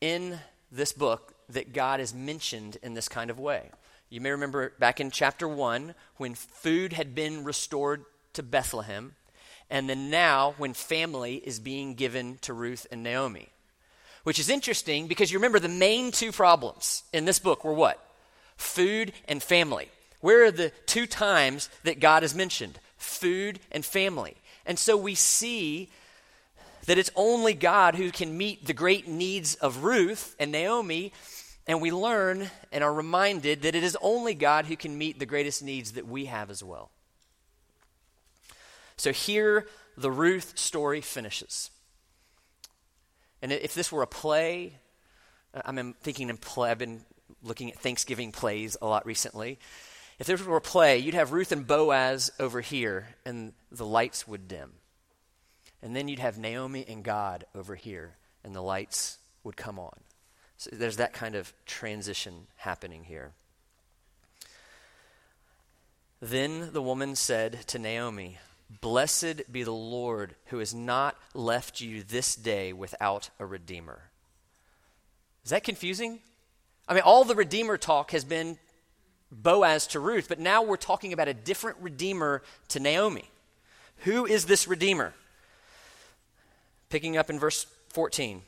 in 0.00 0.40
this 0.72 0.92
book 0.92 1.34
that 1.50 1.72
God 1.72 2.00
is 2.00 2.12
mentioned 2.12 2.78
in 2.82 2.94
this 2.94 3.08
kind 3.08 3.30
of 3.30 3.38
way. 3.38 3.70
You 4.10 4.20
may 4.20 4.30
remember 4.30 4.72
back 4.78 5.00
in 5.00 5.10
chapter 5.10 5.46
1 5.46 5.94
when 6.16 6.34
food 6.34 6.92
had 6.92 7.14
been 7.14 7.44
restored 7.44 8.04
to 8.32 8.42
Bethlehem, 8.42 9.14
and 9.70 9.88
then 9.88 10.10
now 10.10 10.54
when 10.58 10.74
family 10.74 11.36
is 11.36 11.60
being 11.60 11.94
given 11.94 12.38
to 12.42 12.52
Ruth 12.52 12.86
and 12.90 13.02
Naomi. 13.02 13.50
Which 14.24 14.38
is 14.38 14.48
interesting 14.48 15.08
because 15.08 15.32
you 15.32 15.38
remember 15.38 15.58
the 15.58 15.68
main 15.68 16.12
two 16.12 16.32
problems 16.32 17.02
in 17.12 17.24
this 17.24 17.38
book 17.38 17.64
were 17.64 17.72
what? 17.72 17.98
Food 18.56 19.12
and 19.26 19.42
family. 19.42 19.88
Where 20.20 20.44
are 20.44 20.52
the 20.52 20.70
two 20.86 21.06
times 21.06 21.68
that 21.82 21.98
God 21.98 22.22
is 22.22 22.34
mentioned? 22.34 22.78
Food 22.96 23.58
and 23.72 23.84
family. 23.84 24.36
And 24.64 24.78
so 24.78 24.96
we 24.96 25.16
see 25.16 25.90
that 26.86 26.98
it's 26.98 27.10
only 27.16 27.54
God 27.54 27.96
who 27.96 28.12
can 28.12 28.36
meet 28.36 28.66
the 28.66 28.72
great 28.72 29.08
needs 29.08 29.56
of 29.56 29.82
Ruth 29.82 30.36
and 30.38 30.52
Naomi. 30.52 31.12
And 31.66 31.80
we 31.80 31.90
learn 31.90 32.50
and 32.70 32.84
are 32.84 32.94
reminded 32.94 33.62
that 33.62 33.74
it 33.74 33.82
is 33.82 33.96
only 34.00 34.34
God 34.34 34.66
who 34.66 34.76
can 34.76 34.96
meet 34.96 35.18
the 35.18 35.26
greatest 35.26 35.62
needs 35.62 35.92
that 35.92 36.06
we 36.06 36.26
have 36.26 36.50
as 36.50 36.62
well. 36.62 36.90
So 38.96 39.10
here, 39.10 39.66
the 39.96 40.12
Ruth 40.12 40.56
story 40.56 41.00
finishes. 41.00 41.71
And 43.42 43.52
if 43.52 43.74
this 43.74 43.90
were 43.90 44.02
a 44.02 44.06
play, 44.06 44.78
uh, 45.52 45.62
I'm 45.64 45.94
thinking 45.94 46.30
in 46.30 46.36
play, 46.36 46.70
I've 46.70 46.78
been 46.78 47.02
looking 47.42 47.70
at 47.70 47.78
Thanksgiving 47.78 48.32
plays 48.32 48.76
a 48.80 48.86
lot 48.86 49.04
recently. 49.04 49.58
If 50.18 50.28
this 50.28 50.44
were 50.44 50.56
a 50.56 50.60
play, 50.60 50.98
you'd 50.98 51.14
have 51.14 51.32
Ruth 51.32 51.50
and 51.50 51.66
Boaz 51.66 52.30
over 52.38 52.60
here, 52.60 53.08
and 53.26 53.52
the 53.72 53.84
lights 53.84 54.28
would 54.28 54.46
dim. 54.46 54.74
And 55.82 55.96
then 55.96 56.06
you'd 56.06 56.20
have 56.20 56.38
Naomi 56.38 56.84
and 56.86 57.02
God 57.02 57.44
over 57.54 57.74
here, 57.74 58.14
and 58.44 58.54
the 58.54 58.62
lights 58.62 59.18
would 59.42 59.56
come 59.56 59.80
on. 59.80 59.98
So 60.56 60.70
there's 60.72 60.98
that 60.98 61.12
kind 61.12 61.34
of 61.34 61.52
transition 61.66 62.46
happening 62.56 63.04
here. 63.04 63.32
Then 66.20 66.72
the 66.72 66.82
woman 66.82 67.16
said 67.16 67.66
to 67.66 67.80
Naomi, 67.80 68.38
Blessed 68.80 69.52
be 69.52 69.62
the 69.62 69.72
Lord 69.72 70.34
who 70.46 70.58
has 70.58 70.72
not 70.74 71.16
left 71.34 71.80
you 71.80 72.02
this 72.02 72.34
day 72.34 72.72
without 72.72 73.30
a 73.38 73.46
redeemer. 73.46 74.10
Is 75.44 75.50
that 75.50 75.64
confusing? 75.64 76.20
I 76.88 76.94
mean, 76.94 77.02
all 77.04 77.24
the 77.24 77.34
redeemer 77.34 77.76
talk 77.76 78.12
has 78.12 78.24
been 78.24 78.58
Boaz 79.30 79.86
to 79.88 80.00
Ruth, 80.00 80.28
but 80.28 80.38
now 80.38 80.62
we're 80.62 80.76
talking 80.76 81.12
about 81.12 81.28
a 81.28 81.34
different 81.34 81.78
redeemer 81.80 82.42
to 82.68 82.80
Naomi. 82.80 83.30
Who 83.98 84.26
is 84.26 84.46
this 84.46 84.68
redeemer? 84.68 85.14
Picking 86.88 87.16
up 87.16 87.30
in 87.30 87.38
verse 87.38 87.66
14. 87.90 88.42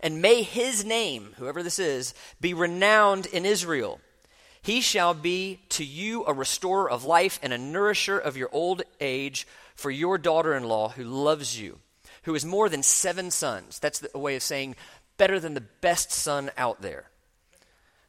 And 0.00 0.22
may 0.22 0.42
his 0.42 0.84
name, 0.84 1.34
whoever 1.36 1.62
this 1.62 1.78
is, 1.78 2.14
be 2.40 2.54
renowned 2.54 3.26
in 3.26 3.44
Israel. 3.44 4.00
He 4.62 4.80
shall 4.80 5.14
be 5.14 5.60
to 5.70 5.84
you 5.84 6.24
a 6.26 6.34
restorer 6.34 6.90
of 6.90 7.04
life 7.04 7.38
and 7.42 7.52
a 7.52 7.58
nourisher 7.58 8.18
of 8.18 8.36
your 8.36 8.50
old 8.52 8.82
age 9.00 9.46
for 9.74 9.90
your 9.90 10.18
daughter 10.18 10.54
in 10.54 10.64
law 10.64 10.90
who 10.90 11.04
loves 11.04 11.58
you, 11.58 11.78
who 12.24 12.34
is 12.34 12.44
more 12.44 12.68
than 12.68 12.82
seven 12.82 13.30
sons. 13.30 13.78
That's 13.78 14.04
a 14.14 14.18
way 14.18 14.36
of 14.36 14.42
saying 14.42 14.76
better 15.16 15.40
than 15.40 15.54
the 15.54 15.62
best 15.62 16.12
son 16.12 16.50
out 16.58 16.82
there. 16.82 17.06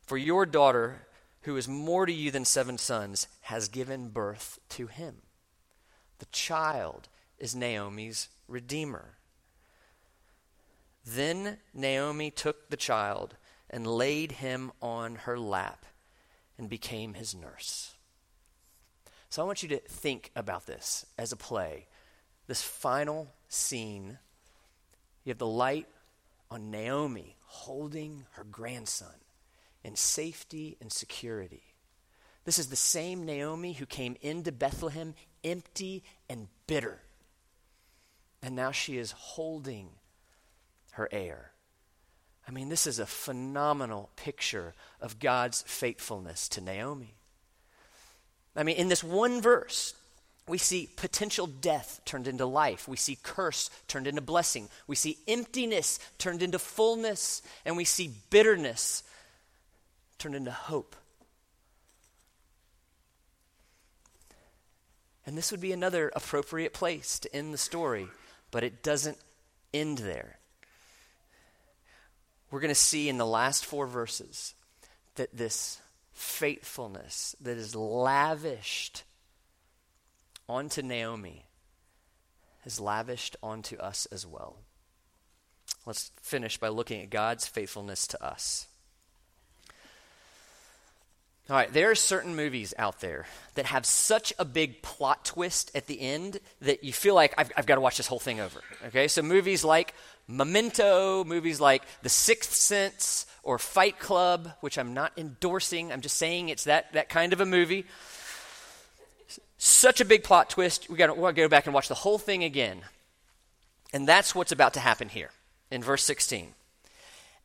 For 0.05 0.17
your 0.17 0.45
daughter, 0.45 1.07
who 1.43 1.55
is 1.55 1.67
more 1.69 2.05
to 2.05 2.11
you 2.11 2.31
than 2.31 2.43
seven 2.43 2.77
sons, 2.77 3.27
has 3.41 3.69
given 3.69 4.09
birth 4.09 4.59
to 4.69 4.87
him. 4.87 5.17
The 6.19 6.25
child 6.27 7.07
is 7.39 7.55
Naomi's 7.55 8.27
redeemer. 8.49 9.15
Then 11.05 11.57
Naomi 11.73 12.29
took 12.29 12.69
the 12.69 12.77
child 12.77 13.35
and 13.69 13.87
laid 13.87 14.33
him 14.33 14.73
on 14.81 15.15
her 15.15 15.39
lap 15.39 15.85
and 16.61 16.69
became 16.69 17.15
his 17.15 17.33
nurse. 17.33 17.95
So 19.29 19.41
I 19.41 19.45
want 19.45 19.63
you 19.63 19.69
to 19.69 19.79
think 19.79 20.29
about 20.35 20.67
this 20.67 21.07
as 21.17 21.31
a 21.31 21.35
play. 21.35 21.87
This 22.45 22.61
final 22.61 23.33
scene, 23.49 24.19
you 25.23 25.31
have 25.31 25.39
the 25.39 25.47
light 25.47 25.87
on 26.51 26.69
Naomi 26.69 27.35
holding 27.45 28.25
her 28.33 28.43
grandson 28.43 29.15
in 29.83 29.95
safety 29.95 30.77
and 30.79 30.91
security. 30.91 31.63
This 32.45 32.59
is 32.59 32.67
the 32.67 32.75
same 32.75 33.25
Naomi 33.25 33.73
who 33.73 33.87
came 33.87 34.15
into 34.21 34.51
Bethlehem 34.51 35.15
empty 35.43 36.03
and 36.29 36.47
bitter. 36.67 36.99
And 38.43 38.55
now 38.55 38.71
she 38.71 38.99
is 38.99 39.11
holding 39.11 39.89
her 40.91 41.09
heir. 41.11 41.53
I 42.51 42.53
mean, 42.53 42.67
this 42.67 42.85
is 42.85 42.99
a 42.99 43.05
phenomenal 43.05 44.09
picture 44.17 44.73
of 44.99 45.19
God's 45.19 45.61
faithfulness 45.61 46.49
to 46.49 46.59
Naomi. 46.59 47.13
I 48.57 48.63
mean, 48.63 48.75
in 48.75 48.89
this 48.89 49.05
one 49.05 49.41
verse, 49.41 49.95
we 50.49 50.57
see 50.57 50.89
potential 50.97 51.47
death 51.47 52.01
turned 52.03 52.27
into 52.27 52.45
life. 52.45 52.89
We 52.89 52.97
see 52.97 53.17
curse 53.23 53.69
turned 53.87 54.05
into 54.05 54.19
blessing. 54.19 54.67
We 54.85 54.97
see 54.97 55.17
emptiness 55.29 55.97
turned 56.17 56.43
into 56.43 56.59
fullness. 56.59 57.41
And 57.63 57.77
we 57.77 57.85
see 57.85 58.11
bitterness 58.29 59.03
turned 60.17 60.35
into 60.35 60.51
hope. 60.51 60.97
And 65.25 65.37
this 65.37 65.51
would 65.51 65.61
be 65.61 65.71
another 65.71 66.11
appropriate 66.13 66.73
place 66.73 67.17
to 67.19 67.33
end 67.33 67.53
the 67.53 67.57
story 67.57 68.09
but 68.51 68.63
it 68.63 68.83
doesn't 68.83 69.17
end 69.73 69.99
there. 69.99 70.37
We're 72.51 72.59
going 72.59 72.69
to 72.69 72.75
see 72.75 73.07
in 73.07 73.17
the 73.17 73.25
last 73.25 73.65
four 73.65 73.87
verses 73.87 74.53
that 75.15 75.35
this 75.35 75.79
faithfulness 76.13 77.35
that 77.41 77.57
is 77.57 77.75
lavished 77.75 79.03
onto 80.47 80.81
Naomi 80.81 81.45
is 82.65 82.79
lavished 82.79 83.37
onto 83.41 83.77
us 83.77 84.05
as 84.11 84.27
well. 84.27 84.57
Let's 85.85 86.11
finish 86.21 86.57
by 86.57 86.67
looking 86.67 87.01
at 87.01 87.09
God's 87.09 87.47
faithfulness 87.47 88.05
to 88.07 88.23
us. 88.23 88.67
All 91.49 91.55
right, 91.57 91.73
there 91.73 91.89
are 91.89 91.95
certain 91.95 92.35
movies 92.35 92.73
out 92.77 93.01
there 93.01 93.25
that 93.55 93.65
have 93.65 93.85
such 93.85 94.31
a 94.39 94.45
big 94.45 94.81
plot 94.81 95.25
twist 95.25 95.71
at 95.75 95.87
the 95.87 95.99
end 95.99 96.39
that 96.61 96.83
you 96.83 96.93
feel 96.93 97.15
like 97.15 97.33
I've, 97.37 97.51
I've 97.57 97.65
got 97.65 97.75
to 97.75 97.81
watch 97.81 97.97
this 97.97 98.07
whole 98.07 98.19
thing 98.19 98.39
over. 98.39 98.61
Okay, 98.87 99.07
so 99.07 99.21
movies 99.21 99.65
like 99.65 99.93
Memento, 100.27 101.23
movies 101.23 101.59
like 101.59 101.83
The 102.03 102.09
Sixth 102.09 102.53
Sense 102.53 103.25
or 103.43 103.57
Fight 103.57 103.99
Club, 103.99 104.51
which 104.61 104.77
I'm 104.77 104.93
not 104.93 105.13
endorsing, 105.17 105.91
I'm 105.91 106.01
just 106.01 106.17
saying 106.17 106.49
it's 106.49 106.65
that, 106.65 106.93
that 106.93 107.09
kind 107.09 107.33
of 107.33 107.41
a 107.41 107.45
movie. 107.45 107.85
Such 109.57 110.01
a 110.01 110.05
big 110.05 110.23
plot 110.23 110.49
twist, 110.49 110.89
we 110.89 110.97
got 110.97 111.13
to 111.13 111.33
go 111.33 111.47
back 111.47 111.65
and 111.65 111.73
watch 111.73 111.87
the 111.87 111.95
whole 111.95 112.17
thing 112.17 112.43
again. 112.43 112.81
And 113.93 114.07
that's 114.07 114.33
what's 114.33 114.51
about 114.51 114.73
to 114.75 114.79
happen 114.79 115.09
here 115.09 115.31
in 115.69 115.83
verse 115.83 116.03
16. 116.03 116.53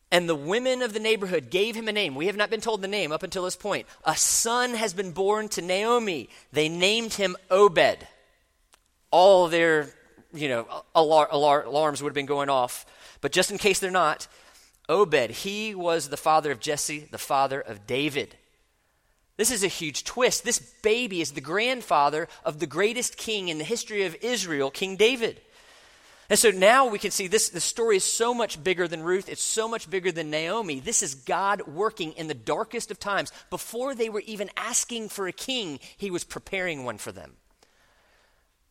And 0.09 0.29
the 0.29 0.35
women 0.35 0.81
of 0.81 0.93
the 0.93 0.99
neighborhood 0.99 1.49
gave 1.49 1.75
him 1.75 1.87
a 1.87 1.91
name. 1.91 2.15
We 2.15 2.27
have 2.27 2.37
not 2.37 2.49
been 2.49 2.61
told 2.61 2.81
the 2.81 2.87
name 2.87 3.11
up 3.11 3.23
until 3.23 3.43
this 3.43 3.57
point. 3.57 3.87
A 4.05 4.15
son 4.15 4.73
has 4.73 4.93
been 4.93 5.11
born 5.11 5.49
to 5.49 5.61
Naomi. 5.61 6.29
They 6.53 6.69
named 6.69 7.15
him 7.15 7.35
Obed. 7.51 8.07
All 9.11 9.49
their 9.49 9.89
you 10.33 10.49
know, 10.49 10.67
alar- 10.95 11.29
alar- 11.29 11.65
alarms 11.65 12.01
would 12.01 12.09
have 12.09 12.15
been 12.15 12.25
going 12.25 12.49
off. 12.49 12.85
But 13.21 13.31
just 13.31 13.51
in 13.51 13.57
case 13.57 13.79
they're 13.79 13.91
not, 13.91 14.27
Obed, 14.89 15.31
he 15.31 15.75
was 15.75 16.07
the 16.07 16.17
father 16.17 16.51
of 16.51 16.59
Jesse, 16.59 17.07
the 17.11 17.17
father 17.17 17.59
of 17.59 17.85
David. 17.87 18.35
This 19.35 19.51
is 19.51 19.63
a 19.63 19.67
huge 19.67 20.03
twist. 20.03 20.43
This 20.43 20.59
baby 20.81 21.21
is 21.21 21.31
the 21.31 21.41
grandfather 21.41 22.27
of 22.43 22.59
the 22.59 22.67
greatest 22.67 23.17
king 23.17 23.49
in 23.49 23.57
the 23.57 23.63
history 23.63 24.03
of 24.05 24.15
Israel, 24.21 24.71
King 24.71 24.95
David. 24.95 25.41
And 26.29 26.37
so 26.37 26.51
now 26.51 26.87
we 26.87 26.99
can 26.99 27.11
see 27.11 27.27
this 27.27 27.49
the 27.49 27.61
story 27.61 27.97
is 27.97 28.03
so 28.03 28.33
much 28.33 28.61
bigger 28.61 28.87
than 28.87 29.03
Ruth. 29.03 29.29
It's 29.29 29.43
so 29.43 29.67
much 29.67 29.89
bigger 29.89 30.11
than 30.11 30.29
Naomi. 30.29 30.79
This 30.79 31.01
is 31.01 31.15
God 31.15 31.67
working 31.67 32.13
in 32.13 32.27
the 32.27 32.33
darkest 32.33 32.91
of 32.91 32.99
times. 32.99 33.31
Before 33.49 33.95
they 33.95 34.09
were 34.09 34.23
even 34.25 34.49
asking 34.57 35.09
for 35.09 35.27
a 35.27 35.31
king, 35.31 35.79
he 35.95 36.11
was 36.11 36.23
preparing 36.23 36.83
one 36.83 36.97
for 36.97 37.11
them. 37.11 37.33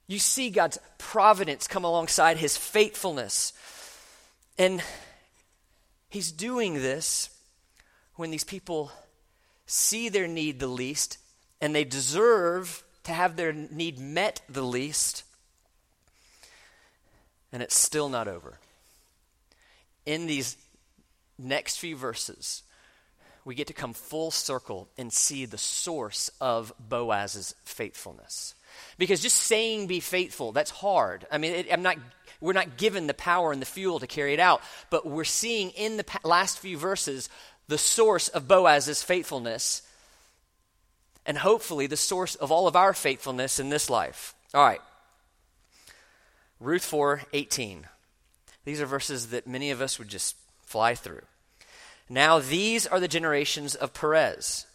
You 0.07 0.19
see 0.19 0.51
God's 0.51 0.79
providence 0.99 1.67
come 1.67 1.85
alongside 1.85 2.37
his 2.37 2.57
faithfulness. 2.57 3.53
And 4.59 4.83
he's 6.09 6.31
doing 6.31 6.75
this 6.75 7.31
when 8.15 8.31
these 8.31 8.45
people 8.45 8.93
see 9.67 10.09
their 10.09 10.29
need 10.29 10.61
the 10.61 10.69
least 10.69 11.19
and 11.61 11.75
they 11.75 11.85
deserve 11.85 12.85
to 13.05 13.13
have 13.13 13.37
their 13.37 13.53
need 13.53 13.99
met 13.99 14.41
the 14.49 14.63
least. 14.63 15.25
And 17.53 17.63
it's 17.63 17.77
still 17.77 18.09
not 18.09 18.29
over. 18.29 18.59
In 20.05 20.27
these 20.27 20.57
next 21.39 21.79
few 21.79 21.97
verses, 21.97 22.63
we 23.45 23.55
get 23.55 23.67
to 23.69 23.73
come 23.73 23.93
full 23.93 24.31
circle 24.31 24.89
and 24.99 25.13
see 25.13 25.47
the 25.47 25.59
source 25.59 26.31
of 26.41 26.73
Boaz's 26.79 27.55
faithfulness. 27.65 28.55
Because 28.99 29.21
just 29.21 29.37
saying 29.37 29.87
be 29.87 30.01
faithful, 30.01 30.53
that's 30.53 30.71
hard. 30.71 31.27
I 31.31 31.39
mean, 31.39 31.53
it, 31.55 31.67
I'm 31.73 31.83
not, 31.83 31.97
we're 32.41 32.53
not 32.53 32.77
given 32.77 33.07
the 33.07 33.15
power 33.15 33.53
and 33.53 33.61
the 33.61 33.67
fuel 33.67 33.99
to 34.01 34.07
carry 34.07 34.35
it 34.35 34.41
out, 34.41 34.63
but 34.91 35.07
we're 35.07 35.25
seeing 35.25 35.71
in 35.71 35.97
the 35.97 36.05
last 36.25 36.59
few 36.59 36.77
verses 36.77 37.29
the 37.69 37.79
source 37.79 38.29
of 38.29 38.49
Boaz's 38.49 39.03
faithfulness 39.03 39.83
and 41.27 41.39
hopefully 41.39 41.87
the 41.87 41.97
source 41.97 42.37
of 42.37 42.53
all 42.53 42.69
of 42.69 42.77
our 42.77 42.95
faithfulness 42.95 43.59
in 43.59 43.69
this 43.69 43.91
life. 43.91 44.35
All 44.55 44.65
right. 44.65 44.81
Ruth 46.61 46.85
4 46.85 47.23
18. 47.33 47.87
These 48.65 48.81
are 48.81 48.87
verses 48.87 49.29
that 49.29 49.47
many 49.47 49.71
of 49.71 49.81
us 49.81 49.99
would 49.99 50.09
just 50.09 50.37
fly 50.63 50.95
through. 50.95 51.23
Now, 52.09 52.39
these 52.39 52.87
are 52.87 53.01
the 53.01 53.09
generations 53.09 53.75
of 53.75 53.93
Perez. 53.93 54.67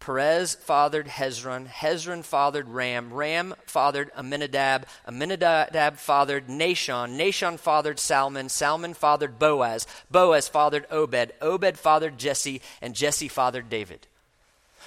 Perez 0.00 0.54
fathered 0.54 1.06
Hezron. 1.06 1.66
Hezron 1.66 2.24
fathered 2.24 2.68
Ram. 2.68 3.12
Ram 3.12 3.54
fathered 3.64 4.10
Amminadab. 4.16 4.86
Amminadab 5.08 5.96
fathered 5.96 6.46
Nahshon. 6.48 7.16
Nahshon 7.16 7.58
fathered 7.58 7.98
Salmon. 7.98 8.48
Salmon 8.48 8.92
fathered 8.92 9.38
Boaz. 9.38 9.86
Boaz 10.10 10.46
fathered 10.46 10.86
Obed. 10.90 11.32
Obed 11.40 11.78
fathered 11.78 12.18
Jesse. 12.18 12.60
And 12.82 12.94
Jesse 12.94 13.28
fathered 13.28 13.70
David. 13.70 14.06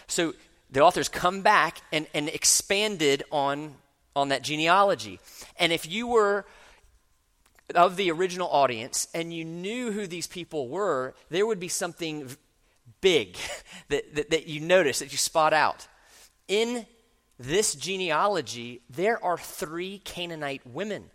So 0.05 0.33
the 0.69 0.81
authors 0.81 1.09
come 1.09 1.41
back 1.41 1.81
and, 1.91 2.05
and 2.13 2.29
expanded 2.29 3.23
on, 3.31 3.75
on 4.15 4.29
that 4.29 4.43
genealogy. 4.43 5.19
And 5.57 5.73
if 5.73 5.89
you 5.89 6.07
were 6.07 6.45
of 7.75 7.95
the 7.95 8.11
original 8.11 8.49
audience 8.49 9.07
and 9.13 9.33
you 9.33 9.43
knew 9.43 9.91
who 9.91 10.07
these 10.07 10.27
people 10.27 10.67
were, 10.67 11.15
there 11.29 11.45
would 11.45 11.59
be 11.59 11.67
something 11.67 12.37
big 13.07 13.37
that, 13.89 14.15
that, 14.15 14.29
that 14.31 14.47
you 14.47 14.59
notice, 14.59 14.99
that 14.99 15.13
you 15.13 15.17
spot 15.17 15.53
out. 15.53 15.87
In 16.47 16.85
this 17.39 17.73
genealogy, 17.75 18.81
there 18.89 19.23
are 19.23 19.37
three 19.37 19.99
Canaanite 19.99 20.65
women. 20.65 21.05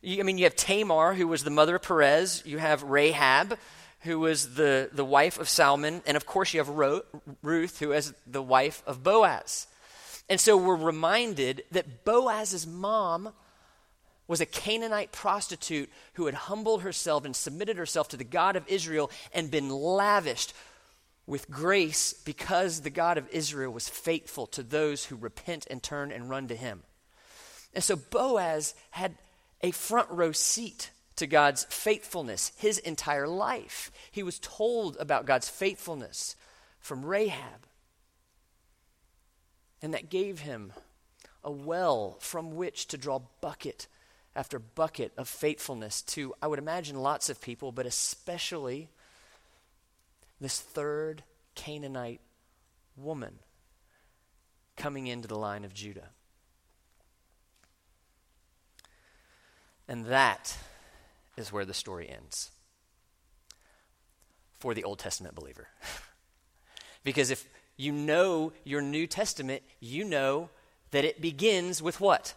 You, 0.00 0.20
I 0.20 0.22
mean, 0.22 0.38
you 0.38 0.44
have 0.44 0.56
Tamar, 0.56 1.12
who 1.14 1.28
was 1.28 1.44
the 1.44 1.50
mother 1.50 1.76
of 1.76 1.82
Perez. 1.82 2.42
You 2.46 2.58
have 2.58 2.82
Rahab, 2.82 3.58
who 4.00 4.18
was 4.18 4.54
the, 4.54 4.88
the 4.92 5.04
wife 5.04 5.38
of 5.38 5.48
Salmon. 5.48 6.02
And 6.06 6.16
of 6.16 6.24
course, 6.24 6.54
you 6.54 6.60
have 6.60 6.70
Ro- 6.70 7.02
Ruth, 7.42 7.80
who 7.80 7.92
is 7.92 8.14
the 8.26 8.42
wife 8.42 8.82
of 8.86 9.02
Boaz. 9.02 9.66
And 10.30 10.40
so 10.40 10.56
we're 10.56 10.76
reminded 10.76 11.64
that 11.72 12.04
Boaz's 12.04 12.66
mom 12.66 13.34
was 14.26 14.40
a 14.40 14.46
Canaanite 14.46 15.12
prostitute 15.12 15.90
who 16.14 16.26
had 16.26 16.34
humbled 16.34 16.80
herself 16.80 17.26
and 17.26 17.36
submitted 17.36 17.76
herself 17.76 18.08
to 18.08 18.16
the 18.16 18.24
God 18.24 18.56
of 18.56 18.66
Israel 18.68 19.10
and 19.34 19.50
been 19.50 19.68
lavished 19.68 20.54
with 21.26 21.50
grace 21.50 22.12
because 22.12 22.80
the 22.80 22.90
God 22.90 23.18
of 23.18 23.28
Israel 23.30 23.72
was 23.72 23.88
faithful 23.88 24.46
to 24.48 24.62
those 24.62 25.06
who 25.06 25.16
repent 25.16 25.66
and 25.70 25.82
turn 25.82 26.12
and 26.12 26.28
run 26.28 26.48
to 26.48 26.56
him. 26.56 26.82
And 27.72 27.82
so 27.82 27.96
Boaz 27.96 28.74
had 28.90 29.16
a 29.62 29.70
front 29.70 30.10
row 30.10 30.32
seat 30.32 30.90
to 31.16 31.26
God's 31.26 31.64
faithfulness 31.64 32.52
his 32.56 32.78
entire 32.78 33.28
life. 33.28 33.90
He 34.10 34.22
was 34.22 34.38
told 34.38 34.96
about 34.98 35.26
God's 35.26 35.48
faithfulness 35.48 36.36
from 36.78 37.04
Rahab. 37.04 37.66
And 39.80 39.94
that 39.94 40.10
gave 40.10 40.40
him 40.40 40.72
a 41.42 41.50
well 41.50 42.16
from 42.20 42.54
which 42.56 42.86
to 42.88 42.98
draw 42.98 43.20
bucket 43.40 43.86
after 44.36 44.58
bucket 44.58 45.12
of 45.16 45.28
faithfulness 45.28 46.02
to, 46.02 46.34
I 46.42 46.48
would 46.48 46.58
imagine, 46.58 46.96
lots 46.96 47.30
of 47.30 47.40
people, 47.40 47.70
but 47.70 47.86
especially 47.86 48.88
this 50.40 50.60
third 50.60 51.22
Canaanite 51.54 52.20
woman 52.96 53.38
coming 54.76 55.06
into 55.06 55.28
the 55.28 55.38
line 55.38 55.64
of 55.64 55.74
Judah. 55.74 56.10
And 59.86 60.06
that 60.06 60.56
is 61.36 61.52
where 61.52 61.64
the 61.64 61.74
story 61.74 62.08
ends 62.08 62.50
for 64.58 64.74
the 64.74 64.84
Old 64.84 64.98
Testament 64.98 65.34
believer. 65.34 65.68
because 67.04 67.30
if 67.30 67.46
you 67.76 67.92
know 67.92 68.52
your 68.64 68.80
New 68.80 69.06
Testament, 69.06 69.62
you 69.80 70.04
know 70.04 70.48
that 70.90 71.04
it 71.04 71.20
begins 71.20 71.82
with 71.82 72.00
what? 72.00 72.34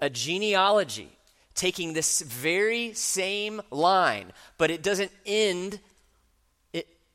A 0.00 0.10
genealogy, 0.10 1.16
taking 1.54 1.92
this 1.92 2.20
very 2.20 2.92
same 2.92 3.62
line, 3.70 4.32
but 4.58 4.70
it 4.70 4.82
doesn't 4.82 5.12
end 5.24 5.80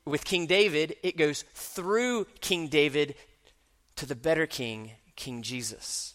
with 0.08 0.24
King 0.24 0.46
David, 0.46 0.96
it 1.02 1.16
goes 1.16 1.42
through 1.54 2.26
King 2.40 2.68
David 2.68 3.14
to 3.96 4.06
the 4.06 4.16
better 4.16 4.46
king, 4.46 4.92
King 5.16 5.42
Jesus. 5.42 6.14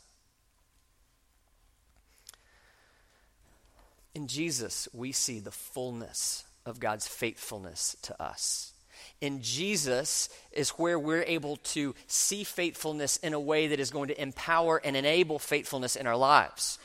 In 4.15 4.27
Jesus, 4.27 4.87
we 4.93 5.11
see 5.11 5.39
the 5.39 5.51
fullness 5.51 6.43
of 6.65 6.79
God's 6.79 7.07
faithfulness 7.07 7.95
to 8.03 8.21
us. 8.21 8.73
In 9.21 9.41
Jesus 9.41 10.29
is 10.51 10.69
where 10.71 10.99
we're 10.99 11.23
able 11.23 11.57
to 11.57 11.95
see 12.07 12.43
faithfulness 12.43 13.17
in 13.17 13.33
a 13.33 13.39
way 13.39 13.67
that 13.67 13.79
is 13.79 13.91
going 13.91 14.09
to 14.09 14.21
empower 14.21 14.77
and 14.77 14.95
enable 14.95 15.39
faithfulness 15.39 15.95
in 15.95 16.07
our 16.07 16.15
lives. 16.15 16.77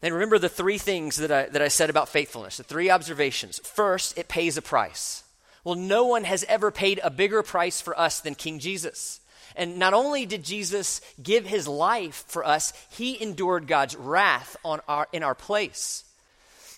And 0.00 0.14
remember 0.14 0.38
the 0.38 0.48
three 0.48 0.78
things 0.78 1.16
that 1.16 1.30
I, 1.30 1.46
that 1.46 1.62
I 1.62 1.68
said 1.68 1.90
about 1.90 2.08
faithfulness, 2.08 2.56
the 2.56 2.64
three 2.64 2.90
observations. 2.90 3.60
First, 3.64 4.18
it 4.18 4.28
pays 4.28 4.56
a 4.56 4.62
price. 4.62 5.22
Well, 5.64 5.74
no 5.76 6.04
one 6.04 6.24
has 6.24 6.44
ever 6.44 6.70
paid 6.70 7.00
a 7.02 7.10
bigger 7.10 7.42
price 7.42 7.80
for 7.80 7.98
us 7.98 8.20
than 8.20 8.34
King 8.34 8.58
Jesus. 8.58 9.20
And 9.54 9.78
not 9.78 9.94
only 9.94 10.26
did 10.26 10.44
Jesus 10.44 11.00
give 11.22 11.46
his 11.46 11.68
life 11.68 12.24
for 12.26 12.44
us, 12.44 12.72
he 12.90 13.20
endured 13.22 13.66
God's 13.66 13.96
wrath 13.96 14.56
on 14.64 14.80
our, 14.88 15.08
in 15.12 15.22
our 15.22 15.34
place. 15.34 16.04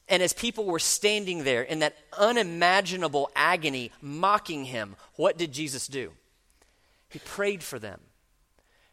And 0.08 0.22
as 0.22 0.32
people 0.32 0.66
were 0.66 0.78
standing 0.78 1.44
there 1.44 1.62
in 1.62 1.78
that 1.78 1.96
unimaginable 2.18 3.30
agony, 3.34 3.90
mocking 4.02 4.66
him, 4.66 4.96
what 5.16 5.38
did 5.38 5.52
Jesus 5.52 5.86
do? 5.86 6.12
He 7.08 7.20
prayed 7.20 7.62
for 7.62 7.78
them. 7.78 8.00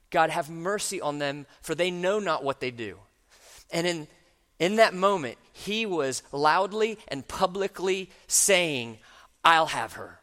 God, 0.09 0.29
have 0.29 0.49
mercy 0.49 1.01
on 1.01 1.19
them, 1.19 1.47
for 1.61 1.73
they 1.73 1.91
know 1.91 2.19
not 2.19 2.43
what 2.43 2.59
they 2.59 2.71
do. 2.71 2.97
And 3.71 3.87
in, 3.87 4.07
in 4.59 4.75
that 4.75 4.93
moment, 4.93 5.37
he 5.53 5.85
was 5.85 6.21
loudly 6.31 6.97
and 7.07 7.27
publicly 7.27 8.09
saying, 8.27 8.99
I'll 9.43 9.67
have 9.67 9.93
her. 9.93 10.19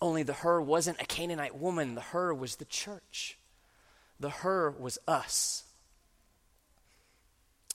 Only 0.00 0.22
the 0.22 0.32
her 0.32 0.60
wasn't 0.60 1.00
a 1.00 1.06
Canaanite 1.06 1.56
woman, 1.56 1.94
the 1.94 2.00
her 2.00 2.32
was 2.32 2.56
the 2.56 2.64
church. 2.64 3.38
The 4.20 4.30
her 4.30 4.70
was 4.70 4.98
us. 5.06 5.64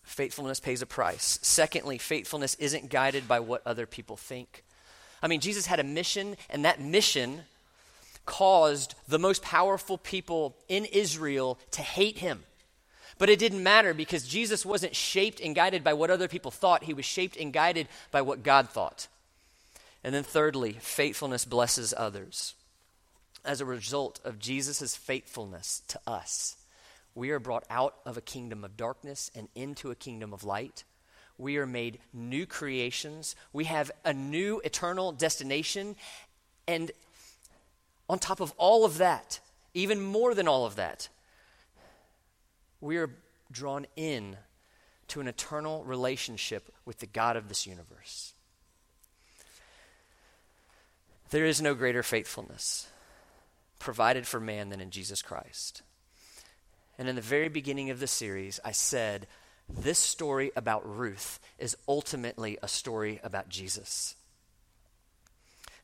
Faithfulness 0.04 0.60
pays 0.60 0.82
a 0.82 0.86
price. 0.86 1.40
Secondly, 1.42 1.98
faithfulness 1.98 2.56
isn't 2.56 2.90
guided 2.90 3.28
by 3.28 3.40
what 3.40 3.66
other 3.66 3.86
people 3.86 4.18
think. 4.18 4.64
I 5.22 5.28
mean, 5.28 5.40
Jesus 5.40 5.66
had 5.66 5.80
a 5.80 5.84
mission, 5.84 6.36
and 6.50 6.66
that 6.66 6.82
mission 6.82 7.44
caused 8.26 8.96
the 9.08 9.20
most 9.20 9.42
powerful 9.42 9.98
people 9.98 10.56
in 10.68 10.86
Israel 10.86 11.58
to 11.72 11.82
hate 11.82 12.20
him. 12.20 12.44
But 13.18 13.30
it 13.30 13.40
didn't 13.40 13.64
matter 13.64 13.94
because 13.94 14.28
Jesus 14.28 14.66
wasn't 14.66 14.96
shaped 14.96 15.40
and 15.40 15.56
guided 15.56 15.84
by 15.84 15.94
what 15.94 16.10
other 16.10 16.28
people 16.28 16.52
thought, 16.52 16.84
he 16.84 16.94
was 16.94 17.06
shaped 17.06 17.38
and 17.38 17.54
guided 17.54 17.88
by 18.12 18.22
what 18.22 18.44
God 18.44 18.70
thought. 18.70 19.08
And 20.04 20.14
then, 20.14 20.24
thirdly, 20.24 20.74
faithfulness 20.74 21.46
blesses 21.46 21.94
others. 21.96 22.56
As 23.46 23.62
a 23.62 23.66
result 23.66 24.20
of 24.24 24.40
Jesus' 24.40 24.96
faithfulness 24.96 25.82
to 25.88 26.00
us, 26.06 26.58
We 27.16 27.30
are 27.32 27.40
brought 27.40 27.64
out 27.70 27.96
of 28.06 28.18
a 28.18 28.22
kingdom 28.22 28.64
of 28.64 28.76
darkness 28.76 29.30
and 29.36 29.48
into 29.56 29.92
a 29.92 29.96
kingdom 29.96 30.34
of 30.34 30.44
light. 30.44 30.84
We 31.38 31.58
are 31.58 31.68
made 31.68 32.00
new 32.12 32.46
creations. 32.46 33.36
We 33.52 33.66
have 33.66 33.92
a 34.04 34.14
new 34.14 34.62
eternal 34.64 35.12
destination. 35.12 35.96
And 36.68 36.92
on 38.10 38.20
top 38.20 38.40
of 38.40 38.54
all 38.58 38.86
of 38.86 38.98
that, 38.98 39.40
even 39.74 40.02
more 40.02 40.34
than 40.34 40.48
all 40.48 40.66
of 40.66 40.76
that, 40.76 41.10
we 42.82 42.98
are 42.98 43.10
drawn 43.52 43.86
in 43.96 44.38
to 45.10 45.22
an 45.22 45.28
eternal 45.28 45.84
relationship 45.84 46.74
with 46.86 47.00
the 47.00 47.06
God 47.06 47.36
of 47.36 47.48
this 47.48 47.68
universe. 47.68 48.34
There 51.34 51.46
is 51.48 51.64
no 51.64 51.74
greater 51.74 52.04
faithfulness 52.04 52.86
provided 53.80 54.28
for 54.28 54.40
man 54.40 54.70
than 54.70 54.80
in 54.80 54.92
Jesus 54.92 55.24
Christ. 55.24 55.82
And 57.00 57.10
in 57.10 57.16
the 57.16 57.22
very 57.22 57.50
beginning 57.50 57.90
of 57.90 58.00
the 58.00 58.06
series, 58.06 58.60
I 58.64 58.72
said 58.72 59.26
this 59.68 59.98
story 59.98 60.52
about 60.56 60.88
Ruth 60.88 61.40
is 61.58 61.76
ultimately 61.88 62.60
a 62.62 62.68
story 62.68 63.20
about 63.24 63.50
Jesus. 63.50 64.14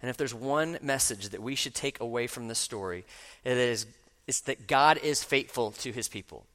And 0.03 0.11
if 0.11 0.17
there's 0.17 0.35
one 0.35 0.77
message 0.83 1.29
that 1.29 1.41
we 1.41 1.55
should 1.55 1.73
take 1.73 1.99
away 1.99 2.27
from 2.27 2.47
this 2.47 2.59
story, 2.59 3.03
it 3.43 3.57
is 3.57 3.87
it's 4.27 4.41
that 4.41 4.67
God 4.67 4.99
is 4.99 5.23
faithful 5.23 5.71
to 5.71 5.91
his 5.91 6.07
people. 6.07 6.45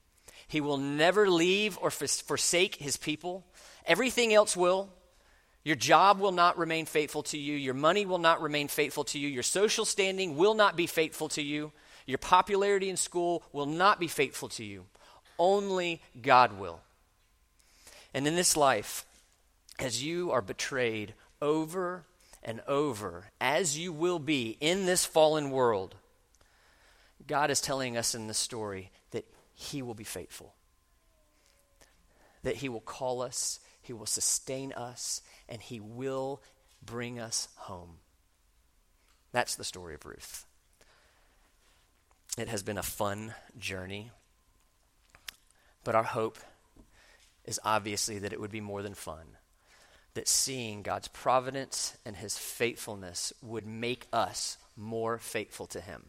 He 0.47 0.61
will 0.61 0.79
never 0.79 1.29
leave 1.29 1.77
or 1.83 1.91
forsake 1.91 2.77
his 2.77 2.97
people. 2.97 3.45
Everything 3.87 4.33
else 4.33 4.57
will. 4.57 4.89
Your 5.65 5.77
job 5.77 6.21
will 6.21 6.33
not 6.33 6.59
remain 6.59 6.85
faithful 6.85 7.23
to 7.25 7.39
you. 7.39 7.55
Your 7.55 7.75
money 7.75 8.05
will 8.05 8.19
not 8.19 8.43
remain 8.43 8.69
faithful 8.69 9.05
to 9.05 9.19
you. 9.19 9.29
Your 9.29 9.43
social 9.43 9.87
standing 9.87 10.37
will 10.37 10.55
not 10.55 10.77
be 10.77 10.87
faithful 10.87 11.29
to 11.31 11.43
you. 11.43 11.73
Your 12.07 12.19
popularity 12.19 12.91
in 12.91 12.99
school 12.99 13.43
will 13.53 13.67
not 13.67 13.99
be 13.99 14.09
faithful 14.09 14.51
to 14.51 14.65
you. 14.65 14.85
Only 15.39 16.03
God 16.21 16.59
will. 16.59 16.81
And 18.13 18.27
in 18.27 18.37
this 18.37 18.57
life, 18.57 19.07
as 19.79 20.05
you 20.05 20.31
are 20.31 20.43
betrayed 20.43 21.15
over 21.41 22.05
and 22.43 22.61
over, 22.69 23.31
as 23.41 23.79
you 23.79 23.93
will 23.93 24.19
be 24.19 24.59
in 24.61 24.85
this 24.85 25.07
fallen 25.07 25.51
world, 25.51 25.95
God 27.27 27.51
is 27.51 27.61
telling 27.61 27.97
us 27.97 28.15
in 28.15 28.27
this 28.27 28.39
story 28.39 28.91
that 29.13 29.25
He 29.55 29.81
will 29.81 29.95
be 29.95 30.05
faithful, 30.05 30.55
that 32.43 32.57
He 32.57 32.69
will 32.69 32.81
call 32.81 33.23
us, 33.23 33.61
He 33.85 33.93
will 33.93 34.07
sustain 34.07 34.73
us, 34.73 35.21
and 35.49 35.63
He 35.63 35.79
will 35.79 36.43
bring 36.85 37.21
us 37.21 37.49
home. 37.55 37.99
That's 39.31 39.57
the 39.57 39.65
story 39.65 39.95
of 39.95 40.05
Ruth. 40.07 40.47
It 42.37 42.49
has 42.49 42.63
been 42.63 42.79
a 42.79 42.83
fun 42.83 43.35
journey, 43.59 44.11
but 45.85 45.95
our 45.95 46.03
hope 46.03 46.39
is 47.45 47.61
obviously 47.65 48.19
that 48.21 48.33
it 48.33 48.41
would 48.41 48.51
be 48.51 48.61
more 48.61 48.83
than 48.83 48.95
fun. 48.95 49.37
That 50.15 50.29
seeing 50.29 50.83
God's 50.83 51.09
providence 51.09 51.97
and 52.07 52.17
his 52.17 52.39
faithfulness 52.39 53.33
would 53.43 53.67
make 53.67 54.07
us 54.13 54.57
more 54.77 55.19
faithful 55.19 55.67
to 55.67 55.81
him. 55.81 56.07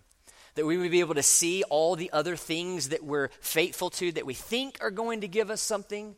That 0.55 0.65
we 0.65 0.77
would 0.77 0.91
be 0.91 1.01
able 1.01 1.15
to 1.15 1.23
see 1.23 1.63
all 1.63 1.95
the 1.95 2.11
other 2.13 2.35
things 2.35 2.89
that 2.89 3.03
we're 3.03 3.29
faithful 3.41 3.89
to, 3.91 4.11
that 4.13 4.25
we 4.25 4.33
think 4.33 4.77
are 4.81 4.91
going 4.91 5.21
to 5.21 5.27
give 5.27 5.49
us 5.49 5.61
something, 5.61 6.15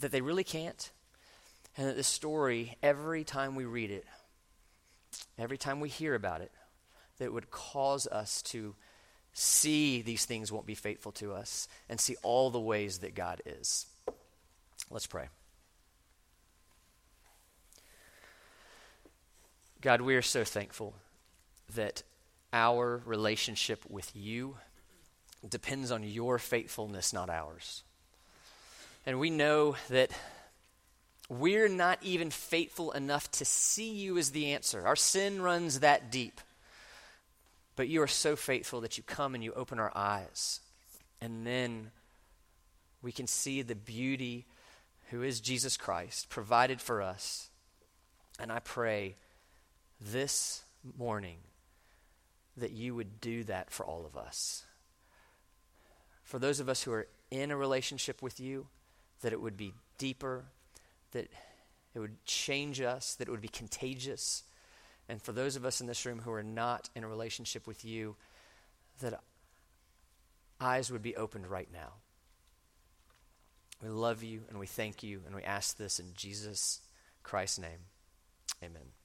that 0.00 0.12
they 0.12 0.20
really 0.20 0.44
can't. 0.44 0.90
And 1.76 1.88
that 1.88 1.96
this 1.96 2.08
story, 2.08 2.76
every 2.82 3.24
time 3.24 3.54
we 3.54 3.64
read 3.64 3.90
it, 3.90 4.04
every 5.38 5.58
time 5.58 5.80
we 5.80 5.88
hear 5.88 6.14
about 6.14 6.40
it, 6.40 6.50
that 7.18 7.26
it 7.26 7.32
would 7.32 7.50
cause 7.50 8.06
us 8.06 8.42
to 8.42 8.74
see 9.32 10.02
these 10.02 10.24
things 10.26 10.50
won't 10.50 10.66
be 10.66 10.74
faithful 10.74 11.12
to 11.12 11.32
us 11.32 11.68
and 11.88 12.00
see 12.00 12.16
all 12.22 12.50
the 12.50 12.60
ways 12.60 12.98
that 12.98 13.14
God 13.14 13.40
is. 13.46 13.86
Let's 14.90 15.06
pray. 15.06 15.28
God, 19.80 20.00
we 20.00 20.14
are 20.16 20.22
so 20.22 20.44
thankful 20.44 20.94
that 21.74 22.02
our 22.52 23.00
relationship 23.06 23.84
with 23.88 24.10
you 24.14 24.56
depends 25.48 25.90
on 25.90 26.02
your 26.02 26.38
faithfulness, 26.38 27.12
not 27.12 27.30
ours. 27.30 27.82
And 29.06 29.18
we 29.18 29.30
know 29.30 29.76
that 29.88 30.10
we're 31.28 31.68
not 31.68 31.98
even 32.02 32.30
faithful 32.30 32.92
enough 32.92 33.30
to 33.32 33.44
see 33.44 33.92
you 33.92 34.18
as 34.18 34.30
the 34.30 34.52
answer. 34.52 34.86
Our 34.86 34.96
sin 34.96 35.40
runs 35.40 35.80
that 35.80 36.10
deep. 36.10 36.40
But 37.76 37.88
you 37.88 38.02
are 38.02 38.08
so 38.08 38.36
faithful 38.36 38.80
that 38.82 38.98
you 38.98 39.04
come 39.04 39.34
and 39.34 39.42
you 39.42 39.52
open 39.52 39.78
our 39.78 39.92
eyes. 39.94 40.60
And 41.20 41.46
then 41.46 41.92
we 43.00 43.12
can 43.12 43.26
see 43.26 43.62
the 43.62 43.74
beauty 43.74 44.46
who 45.10 45.22
is 45.22 45.40
Jesus 45.40 45.76
Christ, 45.76 46.28
provided 46.28 46.80
for 46.80 47.00
us. 47.00 47.48
And 48.38 48.52
I 48.52 48.58
pray 48.58 49.16
this 50.00 50.62
morning 50.98 51.38
that 52.56 52.72
you 52.72 52.94
would 52.94 53.20
do 53.20 53.44
that 53.44 53.70
for 53.70 53.84
all 53.84 54.04
of 54.06 54.16
us. 54.16 54.64
For 56.22 56.38
those 56.38 56.60
of 56.60 56.68
us 56.68 56.82
who 56.82 56.92
are 56.92 57.08
in 57.30 57.50
a 57.50 57.56
relationship 57.56 58.22
with 58.22 58.38
you, 58.40 58.66
that 59.22 59.32
it 59.32 59.40
would 59.40 59.56
be 59.56 59.74
deeper, 59.98 60.44
that 61.12 61.28
it 61.94 61.98
would 61.98 62.24
change 62.24 62.80
us, 62.80 63.14
that 63.16 63.28
it 63.28 63.30
would 63.30 63.40
be 63.40 63.48
contagious. 63.48 64.42
And 65.08 65.20
for 65.20 65.32
those 65.32 65.56
of 65.56 65.64
us 65.64 65.80
in 65.80 65.86
this 65.86 66.06
room 66.06 66.20
who 66.20 66.32
are 66.32 66.42
not 66.42 66.88
in 66.94 67.04
a 67.04 67.08
relationship 67.08 67.66
with 67.66 67.84
you, 67.84 68.16
that 69.00 69.20
eyes 70.60 70.90
would 70.90 71.02
be 71.02 71.16
opened 71.16 71.46
right 71.46 71.68
now. 71.72 71.94
We 73.82 73.88
love 73.88 74.22
you 74.22 74.42
and 74.48 74.58
we 74.58 74.66
thank 74.66 75.02
you 75.02 75.22
and 75.26 75.34
we 75.34 75.42
ask 75.42 75.76
this 75.76 75.98
in 75.98 76.12
Jesus 76.14 76.80
Christ's 77.22 77.60
name. 77.60 77.88
Amen. 78.62 78.99